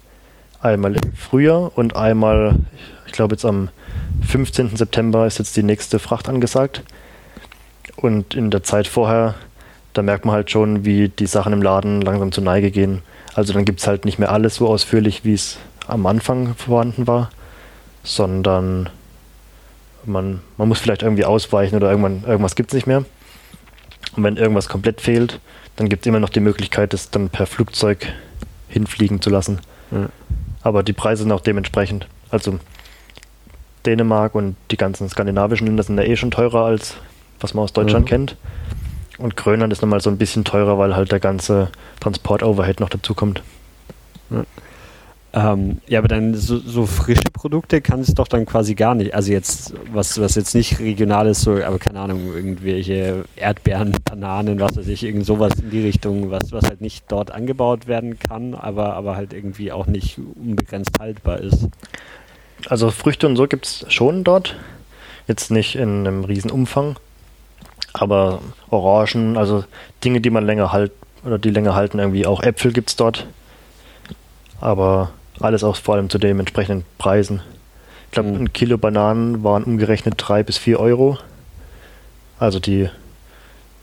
[0.62, 2.56] Einmal im Frühjahr und einmal,
[3.08, 3.70] ich glaube jetzt am
[4.28, 4.76] 15.
[4.76, 6.84] September ist jetzt die nächste Fracht angesagt.
[7.96, 9.36] Und in der Zeit vorher,
[9.94, 13.02] da merkt man halt schon, wie die Sachen im Laden langsam zur Neige gehen.
[13.34, 15.58] Also dann gibt es halt nicht mehr alles so ausführlich, wie es
[15.88, 17.30] am Anfang vorhanden war,
[18.04, 18.90] sondern
[20.06, 23.06] man, man muss vielleicht irgendwie ausweichen oder irgendwann, irgendwas gibt es nicht mehr.
[24.16, 25.40] Und wenn irgendwas komplett fehlt,
[25.76, 28.08] dann gibt es immer noch die Möglichkeit, es dann per Flugzeug
[28.68, 29.60] hinfliegen zu lassen.
[29.92, 30.10] Ja.
[30.64, 32.08] Aber die Preise sind auch dementsprechend.
[32.30, 32.60] Also
[33.86, 36.98] Dänemark und die ganzen skandinavischen Länder sind ja eh schon teurer als
[37.44, 38.10] was man aus Deutschland mhm.
[38.10, 38.36] kennt.
[39.18, 43.14] Und Grönland ist nochmal so ein bisschen teurer, weil halt der ganze Transport-Overhead noch dazu
[43.14, 43.44] kommt.
[45.34, 45.54] Ja.
[45.54, 49.14] Ähm, ja, aber dann so, so, frische Produkte kann es doch dann quasi gar nicht.
[49.14, 54.60] Also jetzt, was, was jetzt nicht regional ist, so, aber keine Ahnung, irgendwelche Erdbeeren, Bananen,
[54.60, 58.20] was weiß ich, irgend sowas in die Richtung, was, was halt nicht dort angebaut werden
[58.20, 61.68] kann, aber, aber halt irgendwie auch nicht unbegrenzt haltbar ist.
[62.68, 64.58] Also Früchte und so gibt es schon dort.
[65.28, 66.98] Jetzt nicht in einem riesen Umfang.
[67.94, 69.64] Aber Orangen, also
[70.04, 70.92] Dinge, die man länger halt
[71.24, 73.28] oder die länger halten, irgendwie auch Äpfel gibt es dort.
[74.60, 75.12] Aber
[75.42, 77.42] alles auch vor allem zu den entsprechenden Preisen.
[78.06, 78.42] Ich glaube, mhm.
[78.42, 81.18] ein Kilo Bananen waren umgerechnet drei bis vier Euro.
[82.40, 82.90] Also die,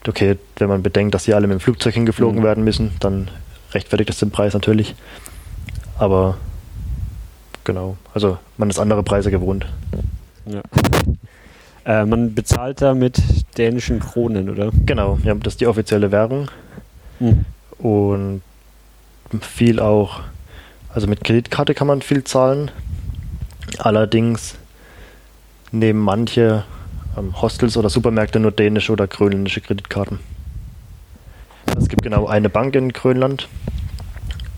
[0.07, 2.43] okay, wenn man bedenkt, dass sie alle mit dem Flugzeug hingeflogen mhm.
[2.43, 3.29] werden müssen, dann
[3.73, 4.95] rechtfertigt das den Preis natürlich.
[5.97, 6.37] Aber
[7.63, 9.65] genau, also man ist andere Preise gewohnt.
[10.45, 10.61] Ja.
[11.85, 13.21] Äh, man bezahlt da mit
[13.57, 14.71] dänischen Kronen, oder?
[14.85, 16.49] Genau, ja, das ist die offizielle Währung.
[17.19, 17.45] Mhm.
[17.77, 18.41] Und
[19.41, 20.21] viel auch
[20.93, 22.71] also mit Kreditkarte kann man viel zahlen.
[23.77, 24.55] Allerdings
[25.71, 26.63] nehmen manche
[27.17, 30.19] ähm, Hostels oder Supermärkte nur dänische oder grönländische Kreditkarten.
[31.77, 33.47] Es gibt genau eine Bank in Grönland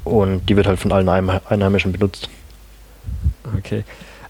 [0.03, 2.29] und die wird halt von allen Einheimischen benutzt.
[3.57, 3.83] Okay.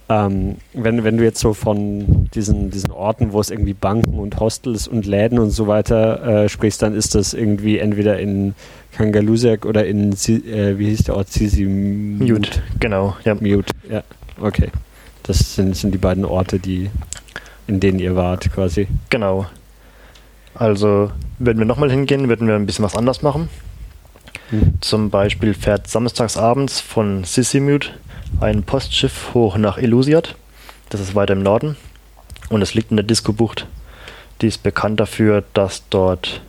[0.10, 4.39] Ähm, wenn, wenn du jetzt so von diesen, diesen Orten, wo es irgendwie Banken und
[4.39, 8.54] Hostels und Läden und so weiter äh, sprichst, dann ist das irgendwie entweder in
[8.95, 11.31] Kangalusek oder in, äh, wie hieß der Ort?
[11.31, 12.61] Sisi Mute.
[12.79, 13.35] Genau, ja.
[13.35, 14.03] Mute, ja.
[14.39, 14.69] Okay.
[15.23, 16.89] Das sind, sind die beiden Orte, die,
[17.67, 18.87] in denen ihr wart, quasi.
[19.09, 19.45] Genau.
[20.53, 23.49] Also, wenn wir nochmal hingehen, würden wir ein bisschen was anders machen.
[24.49, 24.73] Hm.
[24.81, 27.93] Zum Beispiel fährt samstags abends von Sissimut
[28.39, 30.35] ein Postschiff hoch nach Elusiat.
[30.89, 31.77] Das ist weiter im Norden.
[32.49, 33.67] Und es liegt in der Disco-Bucht.
[34.41, 36.41] Die ist bekannt dafür, dass dort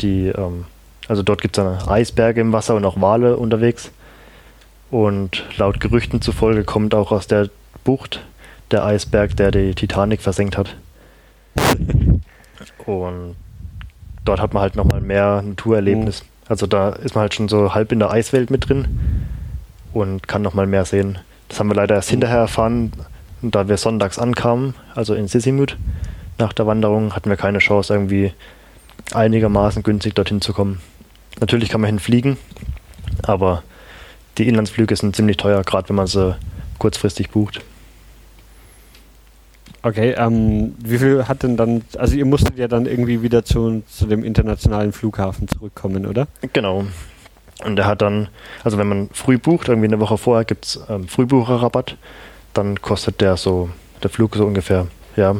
[0.00, 0.64] die, ähm,
[1.08, 3.90] also dort gibt es Eisberge im Wasser und auch Wale unterwegs.
[4.90, 7.48] Und laut Gerüchten zufolge kommt auch aus der
[7.84, 8.20] Bucht
[8.70, 10.76] der Eisberg, der die Titanic versenkt hat.
[12.86, 13.36] Und
[14.24, 16.22] dort hat man halt nochmal mehr Naturerlebnis.
[16.22, 16.26] Mhm.
[16.48, 18.88] Also da ist man halt schon so halb in der Eiswelt mit drin
[19.92, 21.18] und kann nochmal mehr sehen.
[21.48, 22.92] Das haben wir leider erst hinterher erfahren,
[23.42, 25.76] da wir sonntags ankamen, also in Sissimut.
[26.38, 28.32] Nach der Wanderung hatten wir keine Chance, irgendwie
[29.12, 30.80] einigermaßen günstig dorthin zu kommen.
[31.40, 32.36] Natürlich kann man hinfliegen,
[33.22, 33.62] aber
[34.38, 36.36] die Inlandsflüge sind ziemlich teuer, gerade wenn man sie
[36.78, 37.60] kurzfristig bucht.
[39.82, 43.82] Okay, ähm, wie viel hat denn dann, also ihr musstet ja dann irgendwie wieder zu,
[43.86, 46.26] zu dem internationalen Flughafen zurückkommen, oder?
[46.52, 46.86] Genau.
[47.64, 48.28] Und der hat dann,
[48.64, 51.96] also wenn man früh bucht, irgendwie eine Woche vorher gibt es ähm, Frühbucherrabatt,
[52.54, 53.70] dann kostet der so,
[54.02, 55.36] der Flug so ungefähr, ja,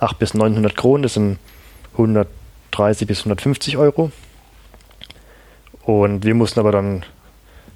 [0.00, 1.38] 800 bis 900 Kronen, das sind
[1.92, 4.10] 130 bis 150 Euro.
[5.86, 7.04] Und wir mussten aber dann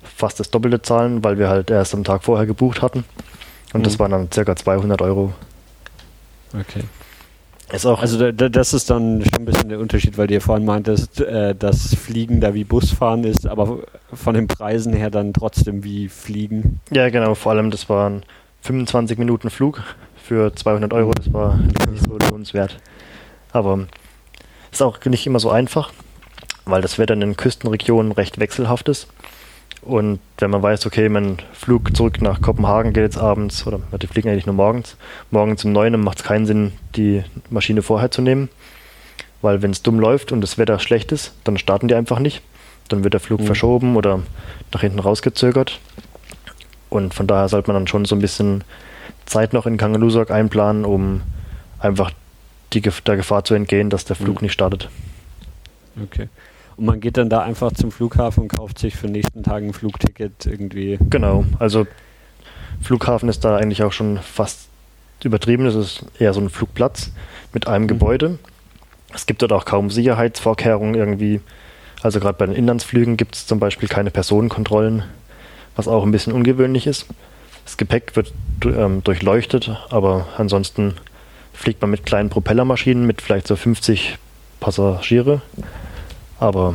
[0.02, 3.04] fast das Doppelte zahlen, weil wir halt erst am Tag vorher gebucht hatten.
[3.72, 3.84] Und mhm.
[3.84, 5.32] das waren dann circa 200 Euro.
[6.59, 6.84] Okay.
[7.70, 10.40] Ist auch also da, das ist dann schon ein bisschen der Unterschied, weil du ja
[10.40, 13.80] vorhin meintest, äh, dass Fliegen da wie Busfahren ist, aber
[14.12, 16.80] von den Preisen her dann trotzdem wie Fliegen.
[16.90, 17.34] Ja, genau.
[17.34, 18.22] Vor allem, das waren
[18.62, 19.82] 25 Minuten Flug
[20.16, 21.12] für 200 Euro.
[21.12, 21.59] Das war
[21.90, 22.78] nicht so lohnenswert.
[23.52, 23.86] Aber
[24.72, 25.92] ist auch nicht immer so einfach,
[26.69, 29.09] weil das Wetter in den Küstenregionen recht wechselhaft ist.
[29.83, 34.07] Und wenn man weiß, okay, mein Flug zurück nach Kopenhagen geht jetzt abends, oder die
[34.07, 34.97] fliegen eigentlich nur morgens,
[35.31, 38.49] morgens um 9 macht es keinen Sinn, die Maschine vorher zu nehmen.
[39.41, 42.43] Weil wenn es dumm läuft und das Wetter schlecht ist, dann starten die einfach nicht.
[42.89, 43.47] Dann wird der Flug mhm.
[43.47, 44.21] verschoben oder
[44.73, 45.79] nach hinten rausgezögert.
[46.91, 48.64] Und von daher sollte man dann schon so ein bisschen
[49.27, 51.23] Zeit noch in Kangalusok einplanen, um
[51.79, 52.11] einfach
[52.73, 54.47] die, der Gefahr zu entgehen, dass der Flug mhm.
[54.47, 54.89] nicht startet.
[56.03, 56.29] Okay.
[56.79, 59.64] Und man geht dann da einfach zum Flughafen und kauft sich für den nächsten Tag
[59.64, 60.97] ein Flugticket irgendwie.
[61.11, 61.89] Genau, also
[62.81, 64.68] Flughafen ist da eigentlich auch schon fast
[65.24, 65.66] übertrieben.
[65.66, 67.11] Es ist eher so ein Flugplatz
[67.53, 67.89] mit einem mhm.
[67.89, 68.39] Gebäude.
[69.12, 71.41] Es gibt dort auch kaum Sicherheitsvorkehrungen irgendwie.
[72.01, 75.03] Also gerade bei den Inlandsflügen gibt es zum Beispiel keine Personenkontrollen,
[75.74, 77.07] was auch ein bisschen ungewöhnlich ist.
[77.64, 78.33] Das Gepäck wird
[78.64, 80.95] ähm, durchleuchtet, aber ansonsten
[81.53, 84.16] fliegt man mit kleinen Propellermaschinen mit vielleicht so 50
[84.61, 85.43] Passagiere.
[86.39, 86.74] Aber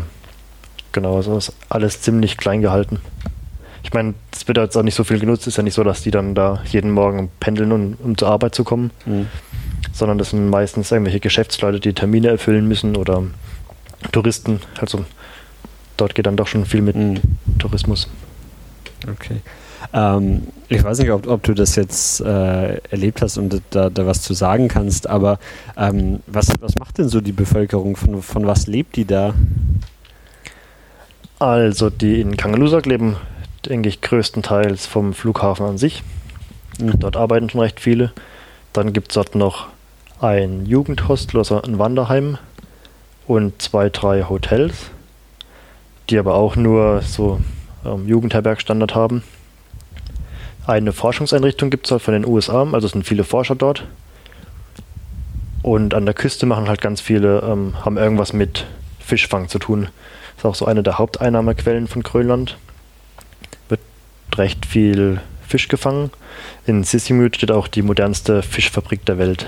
[0.91, 2.99] genau, so ist alles ziemlich klein gehalten.
[3.83, 5.45] Ich meine, es wird jetzt auch nicht so viel genutzt.
[5.47, 8.55] Ist ja nicht so, dass die dann da jeden Morgen pendeln, um, um zur Arbeit
[8.55, 8.91] zu kommen.
[9.05, 9.27] Mhm.
[9.91, 13.23] Sondern das sind meistens irgendwelche Geschäftsleute, die Termine erfüllen müssen oder
[14.11, 14.61] Touristen.
[14.79, 15.05] Also
[15.97, 17.19] dort geht dann doch schon viel mit mhm.
[17.59, 18.09] Tourismus.
[19.03, 19.41] Okay.
[19.91, 24.05] Ähm, ich weiß nicht, ob, ob du das jetzt äh, erlebt hast und da, da,
[24.05, 25.39] was zu sagen kannst, aber
[25.77, 27.95] ähm, was, was macht denn so die Bevölkerung?
[27.95, 29.33] Von, von was lebt die da?
[31.39, 33.17] Also die in Kangalusak leben,
[33.65, 36.03] denke ich, größtenteils vom Flughafen an sich.
[36.79, 36.99] Mhm.
[36.99, 38.11] Dort arbeiten schon recht viele.
[38.71, 39.67] Dann gibt es dort noch
[40.21, 42.37] ein Jugendhostel, also ein Wanderheim
[43.27, 44.89] und zwei, drei Hotels,
[46.09, 47.39] die aber auch nur so
[47.85, 49.23] ähm, Jugendherbergstandard haben.
[50.65, 53.85] Eine Forschungseinrichtung gibt es dort von den USA, also sind viele Forscher dort.
[55.61, 58.65] Und an der Küste machen halt ganz viele, ähm, haben irgendwas mit
[58.99, 59.87] Fischfang zu tun.
[60.35, 62.57] Das ist auch so eine der Haupteinnahmequellen von Grönland.
[63.69, 63.81] Wird
[64.35, 66.11] recht viel Fisch gefangen.
[66.65, 69.47] In Sissimut steht auch die modernste Fischfabrik der Welt.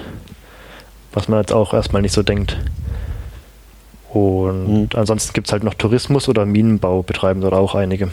[1.13, 2.57] Was man jetzt auch erstmal nicht so denkt.
[4.09, 4.89] Und mhm.
[4.93, 8.11] ansonsten gibt es halt noch Tourismus oder Minenbau betreiben dort auch einige.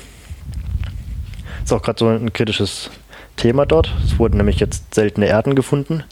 [1.64, 2.90] Ist auch gerade so ein kritisches
[3.36, 3.92] Thema dort.
[4.04, 6.04] Es wurden nämlich jetzt seltene Erden gefunden.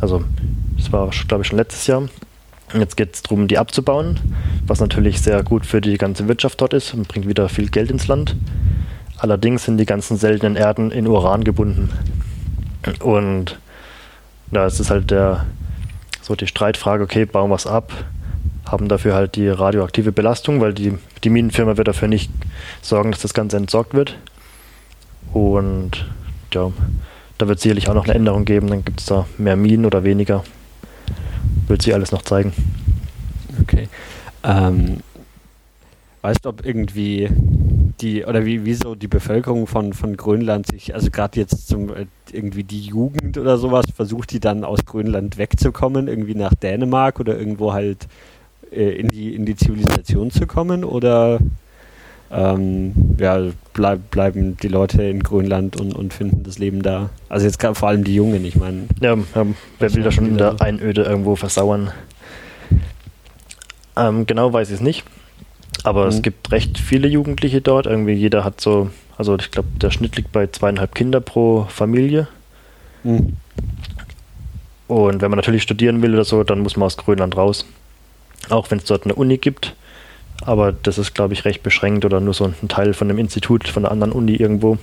[0.00, 0.24] Also,
[0.76, 2.08] das war, glaube ich, schon letztes Jahr.
[2.74, 4.18] Jetzt geht es darum, die abzubauen,
[4.66, 7.90] was natürlich sehr gut für die ganze Wirtschaft dort ist und bringt wieder viel Geld
[7.90, 8.36] ins Land.
[9.18, 11.90] Allerdings sind die ganzen seltenen Erden in Uran gebunden.
[13.00, 13.58] Und
[14.50, 15.46] da ist es halt der,
[16.22, 17.92] so die Streitfrage, okay, bauen wir es ab,
[18.68, 22.30] haben dafür halt die radioaktive Belastung, weil die, die Minenfirma wird dafür nicht
[22.82, 24.16] sorgen, dass das Ganze entsorgt wird.
[25.36, 26.06] Und
[26.54, 26.72] ja,
[27.36, 28.68] da wird sicherlich auch noch eine Änderung geben.
[28.68, 30.42] Dann gibt es da mehr Minen oder weniger.
[31.68, 32.54] Wird sich alles noch zeigen.
[33.60, 33.88] Okay.
[34.42, 35.00] Ähm,
[36.22, 37.28] weißt du, ob irgendwie
[38.00, 42.06] die, oder wie, wieso die Bevölkerung von, von Grönland sich, also gerade jetzt zum, äh,
[42.32, 47.38] irgendwie die Jugend oder sowas, versucht die dann aus Grönland wegzukommen, irgendwie nach Dänemark oder
[47.38, 48.08] irgendwo halt
[48.70, 50.82] äh, in, die, in die Zivilisation zu kommen?
[50.82, 51.40] Oder
[52.30, 57.10] ähm, ja, bleib, bleiben die Leute in Grönland und, und finden das Leben da.
[57.28, 58.88] Also jetzt vor allem die Jungen, ich meine.
[59.00, 59.46] Ja, ja,
[59.78, 61.92] wer will da schon in der Einöde irgendwo versauern?
[63.94, 65.04] Ähm, genau weiß ich es nicht.
[65.84, 66.08] Aber mhm.
[66.08, 67.86] es gibt recht viele Jugendliche dort.
[67.86, 72.28] Irgendwie jeder hat so, also ich glaube, der Schnitt liegt bei zweieinhalb Kinder pro Familie.
[73.04, 73.36] Mhm.
[74.88, 77.66] Und wenn man natürlich studieren will oder so, dann muss man aus Grönland raus.
[78.48, 79.74] Auch wenn es dort eine Uni gibt
[80.44, 83.68] aber das ist, glaube ich, recht beschränkt oder nur so ein Teil von einem Institut,
[83.68, 84.78] von einer anderen Uni irgendwo.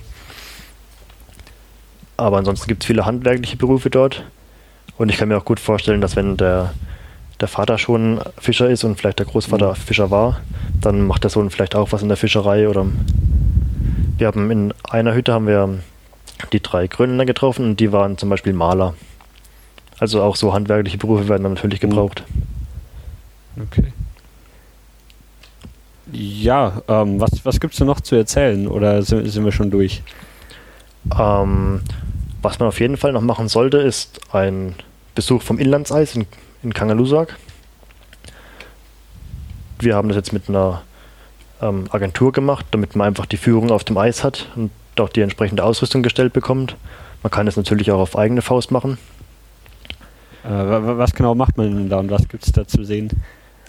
[2.16, 4.24] Aber ansonsten gibt es viele handwerkliche Berufe dort.
[4.96, 6.74] Und ich kann mir auch gut vorstellen, dass wenn der,
[7.40, 9.76] der Vater schon Fischer ist und vielleicht der Großvater mhm.
[9.76, 10.40] Fischer war,
[10.80, 12.68] dann macht der Sohn vielleicht auch was in der Fischerei.
[12.68, 12.86] Oder
[14.18, 15.80] wir haben in einer Hütte haben wir
[16.52, 18.94] die drei Grönländer getroffen und die waren zum Beispiel Maler.
[19.98, 21.90] Also auch so handwerkliche Berufe werden natürlich mhm.
[21.90, 22.24] gebraucht.
[23.60, 23.92] Okay.
[26.16, 30.00] Ja, ähm, was, was gibt es noch zu erzählen oder sind, sind wir schon durch?
[31.18, 31.80] Ähm,
[32.40, 34.76] was man auf jeden Fall noch machen sollte, ist ein
[35.16, 36.26] Besuch vom Inlandseis in,
[36.62, 37.36] in Kangalusak.
[39.80, 40.82] Wir haben das jetzt mit einer
[41.60, 45.20] ähm, Agentur gemacht, damit man einfach die Führung auf dem Eis hat und auch die
[45.20, 46.76] entsprechende Ausrüstung gestellt bekommt.
[47.24, 48.98] Man kann es natürlich auch auf eigene Faust machen.
[50.44, 53.10] Äh, was genau macht man denn da und was gibt es da zu sehen?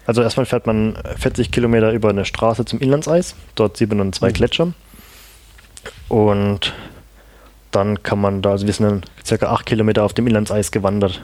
[0.06, 3.36] Also erstmal fährt man 40 Kilometer über eine Straße zum Inlandseis.
[3.56, 4.34] Dort sieht man dann zwei mhm.
[4.34, 4.74] Gletscher.
[6.10, 6.74] Und
[7.72, 11.22] dann kann man da, also wir sind dann circa 8 Kilometer auf dem Inlandseis gewandert.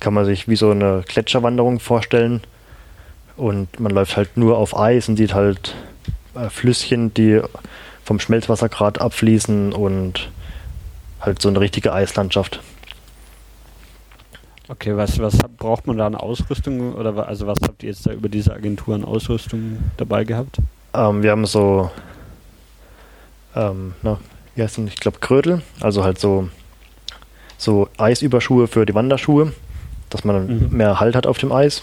[0.00, 2.40] Kann man sich wie so eine Gletscherwanderung vorstellen.
[3.36, 5.74] Und man läuft halt nur auf Eis und sieht halt
[6.34, 7.40] äh, Flüsschen, die
[8.04, 10.30] vom Schmelzwassergrad abfließen und
[11.20, 12.60] halt so eine richtige Eislandschaft.
[14.70, 18.12] Okay, was, was braucht man da an Ausrüstung oder also was habt ihr jetzt da
[18.12, 20.58] über diese Agentur an Ausrüstung dabei gehabt?
[20.92, 21.90] Ähm, wir haben so,
[23.56, 24.18] ähm, na,
[24.54, 26.50] wie heißt denn, ich glaube Krödel, also halt so,
[27.56, 29.54] so Eisüberschuhe für die Wanderschuhe,
[30.10, 30.76] dass man mhm.
[30.76, 31.82] mehr Halt hat auf dem Eis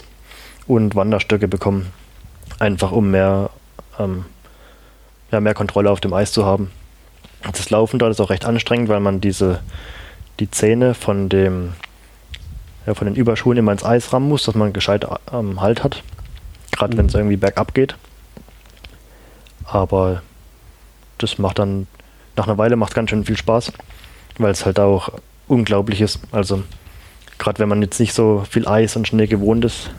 [0.68, 1.92] und Wanderstöcke bekommen.
[2.60, 3.50] Einfach um mehr,
[3.98, 4.26] ähm,
[5.32, 6.70] ja, mehr Kontrolle auf dem Eis zu haben.
[7.42, 9.60] Das Laufen dort ist auch recht anstrengend, weil man diese
[10.38, 11.72] die Zähne von dem
[12.86, 16.02] ja, von den Überschuhen immer ins Eis rammen muss, dass man gescheit ähm, Halt hat.
[16.72, 16.98] Gerade mhm.
[16.98, 17.96] wenn es irgendwie bergab geht.
[19.64, 20.22] Aber
[21.18, 21.86] das macht dann,
[22.36, 23.72] nach einer Weile macht ganz schön viel Spaß,
[24.38, 25.10] weil es halt auch
[25.48, 26.20] unglaublich ist.
[26.30, 26.62] Also
[27.38, 29.90] gerade wenn man jetzt nicht so viel Eis und Schnee gewohnt ist,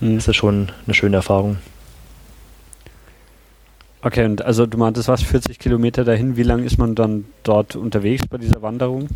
[0.00, 0.18] mhm.
[0.18, 1.58] ist das schon eine schöne Erfahrung.
[4.00, 7.74] Okay, und also du meintest was, 40 Kilometer dahin, wie lange ist man dann dort
[7.74, 9.08] unterwegs bei dieser Wanderung?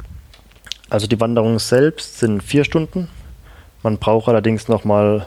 [0.93, 3.09] Also die Wanderung selbst sind vier Stunden.
[3.83, 5.27] Man braucht allerdings nochmal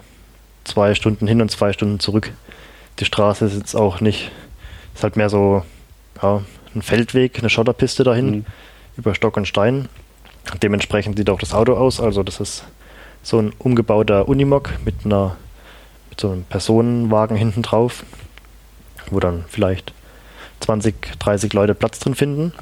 [0.64, 2.32] zwei Stunden hin und zwei Stunden zurück.
[3.00, 4.30] Die Straße ist jetzt auch nicht,
[4.94, 5.66] ist halt mehr so
[6.22, 6.44] ja,
[6.76, 8.46] ein Feldweg, eine Schotterpiste dahin mhm.
[8.96, 9.90] über Stock und Stein.
[10.62, 12.00] Dementsprechend sieht auch das Auto aus.
[12.00, 12.64] Also das ist
[13.24, 15.36] so ein umgebauter Unimog mit einer
[16.12, 18.04] mit so einem Personenwagen hinten drauf,
[19.10, 19.94] wo dann vielleicht
[20.60, 22.54] 20, 30 Leute Platz drin finden.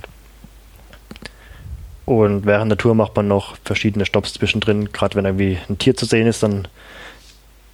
[2.06, 4.92] Und während der Tour macht man noch verschiedene Stops zwischendrin.
[4.92, 6.68] Gerade wenn irgendwie ein Tier zu sehen ist, dann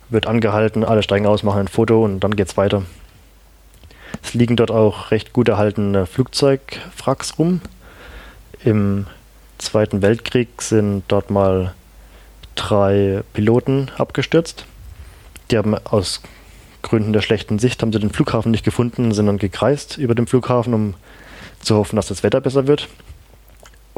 [0.10, 2.84] wird angehalten, alle steigen aus, machen ein Foto und dann geht's weiter.
[4.24, 7.62] Es liegen dort auch recht gut erhaltene Flugzeugwracks rum.
[8.64, 9.08] Im
[9.58, 11.74] Zweiten Weltkrieg sind dort mal
[12.56, 14.66] drei Piloten abgestürzt.
[15.52, 16.22] Die haben aus
[16.82, 20.28] Gründen der schlechten Sicht haben sie den Flughafen nicht gefunden, sind dann gekreist über dem
[20.28, 20.94] Flughafen, um
[21.60, 22.88] zu hoffen, dass das Wetter besser wird.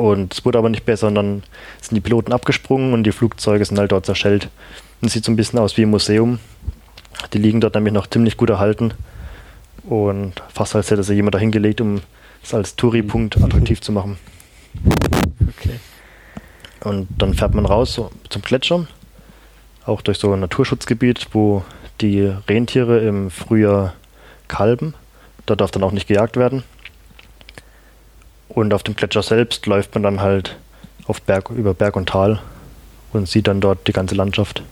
[0.02, 1.44] Und es wurde aber nicht besser und dann
[1.80, 4.50] sind die Piloten abgesprungen und die Flugzeuge sind halt dort zerschellt.
[5.00, 6.40] Und es sieht so ein bisschen aus wie ein Museum.
[7.34, 8.96] Die liegen dort nämlich noch ziemlich gut erhalten.
[9.84, 12.02] Und fast als hätte sie jemand dahingelegt, um
[12.44, 14.18] es als Touri-Punkt attraktiv zu machen.
[15.60, 15.80] Okay.
[16.84, 18.88] Und dann fährt man raus so, zum Gletscher,
[19.86, 21.64] auch durch so ein Naturschutzgebiet, wo
[22.02, 23.94] die Rentiere im Frühjahr
[24.48, 24.96] kalben.
[25.46, 26.64] Da darf dann auch nicht gejagt werden.
[28.54, 30.58] Und auf dem Gletscher selbst läuft man dann halt
[31.08, 32.42] auf Berg, über Berg und Tal
[33.14, 34.64] und sieht dann dort die ganze Landschaft.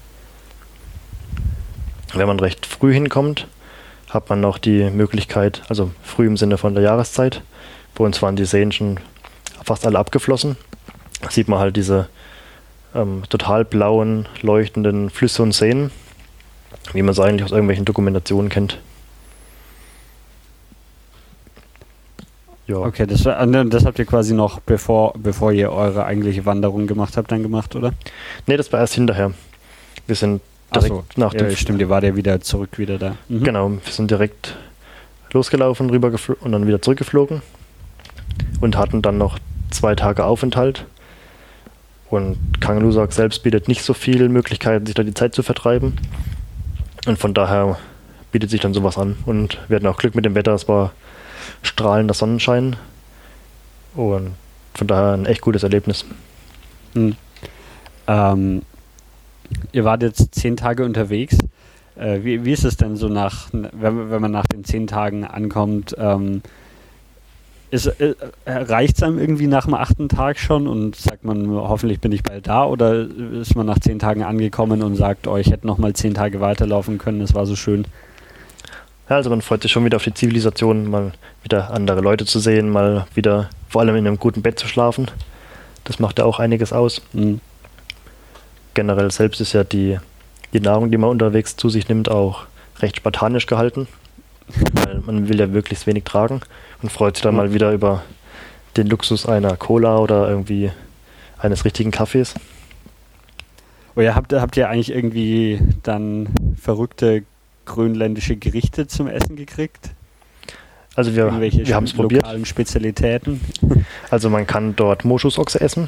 [2.14, 3.48] Wenn man recht früh hinkommt,
[4.10, 7.42] hat man noch die Möglichkeit, also früh im Sinne von der Jahreszeit,
[7.96, 9.00] bei uns waren die Seen schon
[9.64, 10.58] fast alle abgeflossen,
[11.30, 12.10] sieht man halt diese
[12.96, 15.92] ähm, total blauen, leuchtenden Flüsse und Seen,
[16.94, 18.80] wie man es eigentlich aus irgendwelchen Dokumentationen kennt.
[22.70, 22.78] Ja.
[22.78, 27.32] Okay, das, das habt ihr quasi noch bevor, bevor ihr eure eigentliche Wanderung gemacht habt,
[27.32, 27.94] dann gemacht, oder?
[28.46, 29.32] Nee, das war erst hinterher.
[30.06, 30.40] Wir sind
[30.76, 31.04] direkt so.
[31.16, 31.50] nach dem.
[31.50, 33.16] Ja, stimmt, ihr wart ja wieder zurück, wieder da.
[33.28, 33.44] Mhm.
[33.44, 34.56] Genau, wir sind direkt
[35.32, 36.12] losgelaufen, rüber
[36.42, 37.42] und dann wieder zurückgeflogen
[38.62, 39.40] und hatten dann noch
[39.72, 40.86] zwei Tage Aufenthalt.
[42.12, 45.98] Und Kangalusak selbst bietet nicht so viele Möglichkeiten, sich da die Zeit zu vertreiben.
[47.08, 47.80] Und von daher
[48.32, 49.18] bietet sich dann sowas an.
[49.26, 50.54] Und wir hatten auch Glück mit dem Wetter.
[50.54, 50.92] Es war
[51.62, 52.76] strahlender Sonnenschein.
[53.96, 54.32] Und
[54.76, 56.06] von daher ein echt gutes Erlebnis.
[56.94, 57.16] Hm.
[58.08, 58.62] Ähm,
[59.72, 61.38] ihr wart jetzt zehn Tage unterwegs.
[61.96, 65.26] Äh, wie, wie, ist es denn so nach, wenn, wenn man nach den zehn Tagen
[65.26, 65.96] ankommt?
[65.98, 66.42] Ähm,
[67.72, 68.14] äh,
[68.48, 72.24] Reicht es einem irgendwie nach dem achten Tag schon und sagt man, hoffentlich bin ich
[72.24, 72.66] bald da?
[72.66, 76.16] Oder ist man nach zehn Tagen angekommen und sagt, oh, ich hätte noch mal zehn
[76.16, 77.86] Tage weiterlaufen können, es war so schön?
[79.10, 82.40] Ja, also man freut sich schon wieder auf die Zivilisation, mal wieder andere Leute zu
[82.40, 85.10] sehen, mal wieder vor allem in einem guten Bett zu schlafen.
[85.84, 87.02] Das macht ja auch einiges aus.
[87.14, 87.42] Mhm.
[88.76, 89.98] Generell selbst ist ja die,
[90.54, 92.46] die Nahrung, die man unterwegs zu sich nimmt, auch
[92.80, 93.88] recht spartanisch gehalten.
[94.74, 96.42] Weil man will ja möglichst wenig tragen
[96.84, 97.38] und freut sich dann mhm.
[97.38, 98.04] mal wieder über
[98.78, 100.72] den Luxus einer Cola oder irgendwie
[101.40, 102.36] eines richtigen Kaffees.
[103.96, 107.24] Oh ja, habt, habt ihr eigentlich irgendwie dann verrückte
[107.70, 109.92] grönländische Gerichte zum Essen gekriegt?
[110.96, 112.26] Also wir, wir haben es probiert.
[112.44, 113.40] Spezialitäten.
[114.12, 115.88] Also man kann dort Moschusochse essen.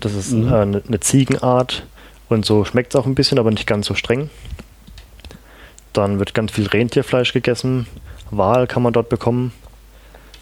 [0.00, 0.48] Das ist mhm.
[0.48, 1.84] äh, eine, eine Ziegenart
[2.28, 4.30] und so schmeckt es auch ein bisschen, aber nicht ganz so streng.
[5.92, 7.86] Dann wird ganz viel Rentierfleisch gegessen.
[8.30, 9.52] Wal kann man dort bekommen.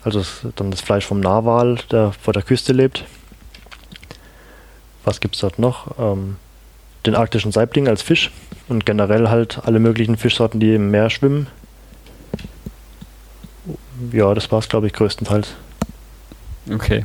[0.04, 0.22] Also
[0.56, 3.04] dann das Fleisch vom Narwal, der vor der Küste lebt.
[5.04, 5.98] Was gibt es dort noch?
[5.98, 6.36] Ähm,
[7.06, 8.30] den arktischen Saibling als Fisch
[8.68, 11.46] und generell halt alle möglichen Fischsorten, die im Meer schwimmen.
[14.12, 15.54] Ja, das war es, glaube ich, größtenteils.
[16.72, 17.04] Okay.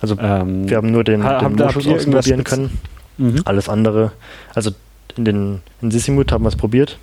[0.00, 2.78] Also ähm, wir haben nur den, ha, den Moschus ausprobieren können.
[3.18, 3.42] Mhm.
[3.44, 4.12] Alles andere,
[4.54, 4.70] also
[5.16, 6.98] in den in Sissimut haben wir es probiert,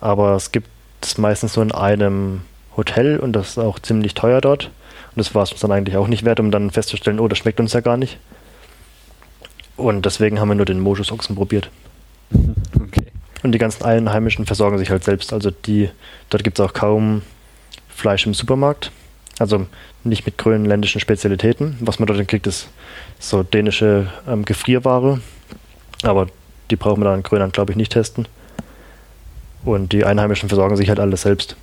[0.00, 0.68] aber es gibt
[1.00, 2.42] es meistens nur in einem
[2.76, 4.64] Hotel und das ist auch ziemlich teuer dort.
[4.64, 7.38] Und das war es uns dann eigentlich auch nicht wert, um dann festzustellen, oh, das
[7.38, 8.18] schmeckt uns ja gar nicht.
[9.76, 11.70] Und deswegen haben wir nur den Moschus-Ochsen probiert.
[12.80, 13.06] Okay.
[13.42, 15.32] Und die ganzen Einheimischen versorgen sich halt selbst.
[15.32, 15.90] Also die,
[16.30, 17.22] dort gibt es auch kaum
[17.88, 18.90] Fleisch im Supermarkt.
[19.38, 19.66] Also
[20.02, 21.76] nicht mit grönländischen Spezialitäten.
[21.80, 22.68] Was man dort kriegt, ist
[23.18, 25.20] so dänische ähm, Gefrierware.
[26.02, 26.28] Aber
[26.70, 28.26] die brauchen wir dann in Grönland, glaube ich, nicht testen.
[29.64, 31.56] Und die Einheimischen versorgen sich halt alles selbst.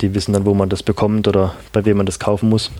[0.00, 2.70] Die wissen dann, wo man das bekommt oder bei wem man das kaufen muss.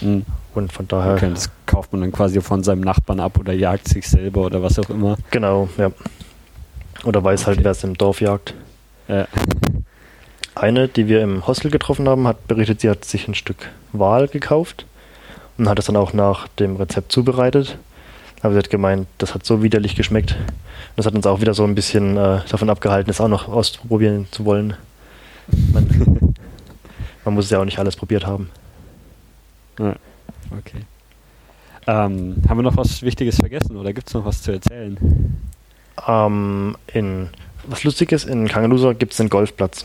[0.00, 0.24] Mhm.
[0.54, 1.14] Und von daher.
[1.14, 4.62] Okay, das kauft man dann quasi von seinem Nachbarn ab oder jagt sich selber oder
[4.62, 5.16] was auch immer.
[5.30, 5.90] Genau, ja.
[7.04, 7.64] Oder weiß halt, Okay.
[7.64, 8.54] wer es im Dorf jagt.
[9.08, 9.26] Ja.
[10.54, 14.28] Eine, die wir im Hostel getroffen haben, hat berichtet, sie hat sich ein Stück Wal
[14.28, 14.86] gekauft
[15.58, 17.76] und hat es dann auch nach dem Rezept zubereitet.
[18.42, 20.36] Aber sie hat gemeint, das hat so widerlich geschmeckt.
[20.96, 24.28] Das hat uns auch wieder so ein bisschen äh, davon abgehalten, es auch noch ausprobieren
[24.30, 24.74] zu wollen.
[25.72, 26.34] Man,
[27.24, 28.50] man muss ja auch nicht alles probiert haben.
[29.78, 29.94] Ja,
[30.56, 30.82] okay.
[31.86, 34.98] Ähm, haben wir noch was Wichtiges vergessen oder gibt es noch was zu erzählen?
[36.06, 37.28] Ähm, in,
[37.66, 39.84] was lustig ist, in Kangalusa gibt es einen Golfplatz.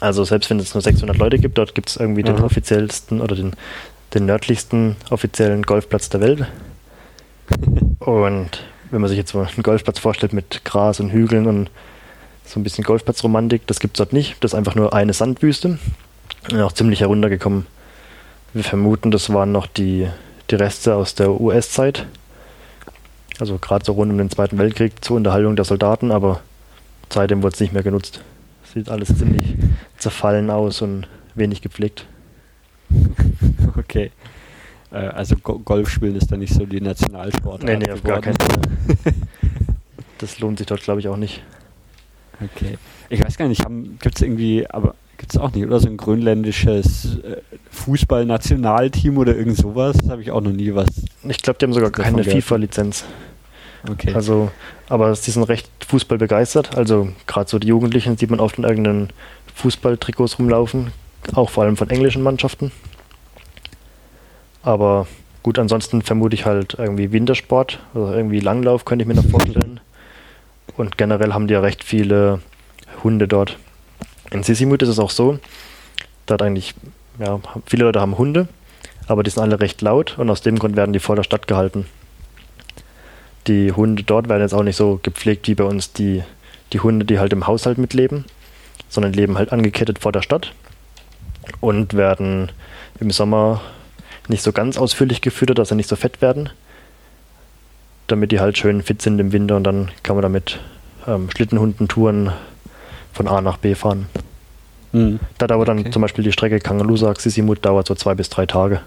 [0.00, 2.44] Also selbst wenn es nur 600 Leute gibt, dort gibt es irgendwie den Aha.
[2.44, 3.52] offiziellsten oder den,
[4.14, 6.46] den nördlichsten offiziellen Golfplatz der Welt.
[7.98, 11.70] Und wenn man sich jetzt so einen Golfplatz vorstellt mit Gras und Hügeln und
[12.44, 14.42] so ein bisschen Golfplatzromantik, das gibt es dort nicht.
[14.42, 15.78] Das ist einfach nur eine Sandwüste.
[16.50, 17.66] Und auch ziemlich heruntergekommen.
[18.52, 20.08] Wir vermuten, das waren noch die,
[20.50, 22.06] die Reste aus der US-Zeit.
[23.38, 26.40] Also gerade so rund um den Zweiten Weltkrieg zur Unterhaltung der Soldaten, aber
[27.10, 28.22] seitdem wurde es nicht mehr genutzt.
[28.74, 29.54] Sieht alles ziemlich
[29.98, 32.06] zerfallen aus und wenig gepflegt.
[33.76, 34.10] Okay.
[34.92, 37.62] Äh, also Go Golf spielen ist da nicht so die Nationalsportart.
[37.62, 38.78] Nee, nee, auf gar keinen geworden.
[39.02, 39.14] Fall.
[40.18, 41.42] Das lohnt sich dort, glaube ich, auch nicht.
[42.40, 42.78] Okay.
[43.08, 43.64] Ich weiß gar nicht,
[44.00, 47.36] gibt es irgendwie, aber gibt es auch nicht, oder so ein grönländisches äh,
[47.70, 49.96] Fußballnationalteam oder irgend sowas?
[50.08, 50.88] Habe ich auch noch nie was.
[51.28, 52.24] Ich glaube, die haben sogar keine.
[52.24, 53.04] FIFA-Lizenz.
[53.88, 54.14] Okay.
[54.14, 54.50] Also,
[54.88, 56.76] aber sie sind recht Fußball begeistert.
[56.76, 59.10] Also gerade so die Jugendlichen sieht man oft in irgendeinen
[59.56, 60.90] Fußballtrikots rumlaufen,
[61.34, 62.72] auch vor allem von englischen Mannschaften.
[64.62, 65.06] Aber
[65.42, 69.80] gut, ansonsten vermute ich halt irgendwie Wintersport oder irgendwie Langlauf könnte ich mir noch vorstellen.
[70.78, 72.40] Und generell haben die ja recht viele
[73.04, 73.58] Hunde dort.
[74.30, 75.38] In Sissimut ist es auch so,
[76.26, 76.74] da hat eigentlich,
[77.18, 78.48] ja, viele Leute haben Hunde,
[79.06, 81.48] aber die sind alle recht laut und aus dem Grund werden die vor der Stadt
[81.48, 81.86] gehalten.
[83.46, 86.22] Die Hunde dort werden jetzt auch nicht so gepflegt wie bei uns die,
[86.72, 88.24] die Hunde, die halt im Haushalt mitleben,
[88.88, 90.52] sondern leben halt angekettet vor der Stadt
[91.60, 92.52] und werden
[93.00, 93.60] im Sommer
[94.28, 96.50] nicht so ganz ausführlich gefüttert, dass sie nicht so fett werden,
[98.06, 100.60] damit die halt schön fit sind im Winter und dann kann man damit
[101.08, 102.32] ähm, Schlittenhundentouren
[103.12, 104.06] von A nach B fahren.
[104.92, 105.20] Hm.
[105.38, 105.90] Da dauert dann Okay.
[105.90, 108.80] zum Beispiel die Strecke Kangalusa-Sissimut dauert so zwei bis drei Tage.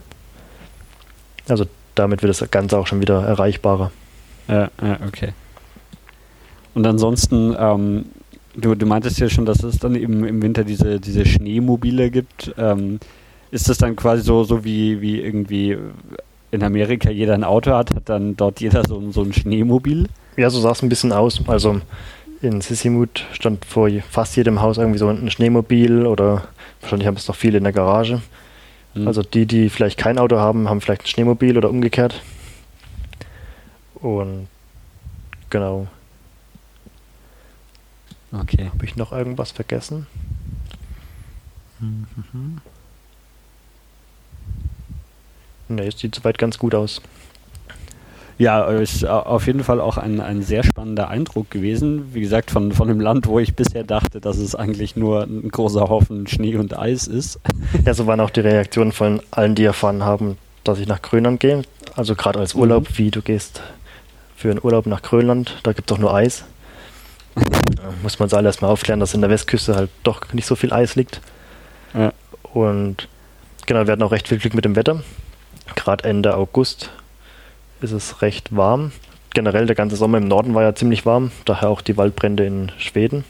[1.48, 1.66] Also
[1.96, 3.92] damit wird das Ganze auch schon wieder erreichbarer.
[4.48, 5.34] Ja, ja, okay.
[6.74, 8.06] Und ansonsten, ähm,
[8.56, 12.54] du, du meintest ja schon, dass es dann eben im Winter diese, diese Schneemobile gibt.
[12.58, 13.00] Ähm,
[13.52, 15.78] ist das dann quasi so, so wie, wie irgendwie
[16.52, 20.08] in Amerika jeder ein Auto hat, hat dann dort jeder so, so ein Schneemobil?
[20.38, 21.40] Ja, so sah es ein bisschen aus.
[21.48, 21.82] Also
[22.44, 26.50] in Sissimut stand vor fast jedem Haus irgendwie so ein Schneemobil oder
[26.82, 28.22] wahrscheinlich haben es noch viele in der Garage.
[28.94, 29.08] Hm.
[29.08, 32.22] Also die, die vielleicht kein Auto haben, haben vielleicht ein Schneemobil oder umgekehrt.
[33.96, 34.48] Und
[35.50, 35.88] genau.
[38.34, 38.70] okay.
[38.74, 40.08] Habe ich noch irgendwas vergessen?
[45.70, 47.02] Ne, es sieht soweit ganz gut aus.
[48.38, 52.14] Ja, ist au- auf jeden Fall auch ein, ein sehr spannender Eindruck gewesen.
[52.14, 55.50] Wie gesagt, von, von einem Land, wo ich bisher dachte, dass es eigentlich nur ein
[55.50, 57.40] großer Haufen Schnee und Eis ist.
[57.86, 61.40] Ja, so waren auch die Reaktionen von allen, die erfahren haben, dass ich nach Grönland
[61.40, 61.62] gehe.
[61.96, 63.62] Also gerade als Urlaub, wie du gehst
[64.36, 66.44] für einen Urlaub nach Grönland, da gibt es doch nur Eis.
[67.76, 70.56] Da muss man uns alle erstmal aufklären, dass in der Westküste halt doch nicht so
[70.56, 71.20] viel Eis liegt.
[71.94, 72.14] Ja.
[72.54, 73.08] Und
[73.66, 75.02] genau, wir hatten auch recht viel Glück mit dem Wetter.
[75.76, 76.92] Gerade Ende August
[77.84, 78.92] ist es recht warm.
[79.34, 82.72] Generell der ganze Sommer im Norden war ja ziemlich warm, daher auch die Waldbrände in
[82.78, 83.24] Schweden.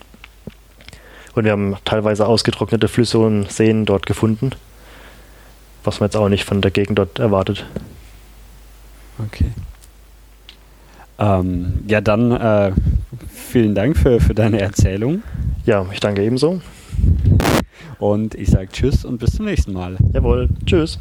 [1.36, 4.52] Und wir haben teilweise ausgetrocknete Flüsse und Seen dort gefunden,
[5.84, 7.66] was man jetzt auch nicht von der Gegend dort erwartet.
[9.18, 9.48] Okay.
[11.18, 12.72] Ähm, ja, dann äh,
[13.30, 15.24] vielen Dank für, für deine Erzählung.
[15.66, 16.62] Ja, ich danke ebenso.
[18.00, 19.98] Und ich sage Tschüss und bis zum nächsten Mal.
[20.14, 21.00] Jawohl, tschüss.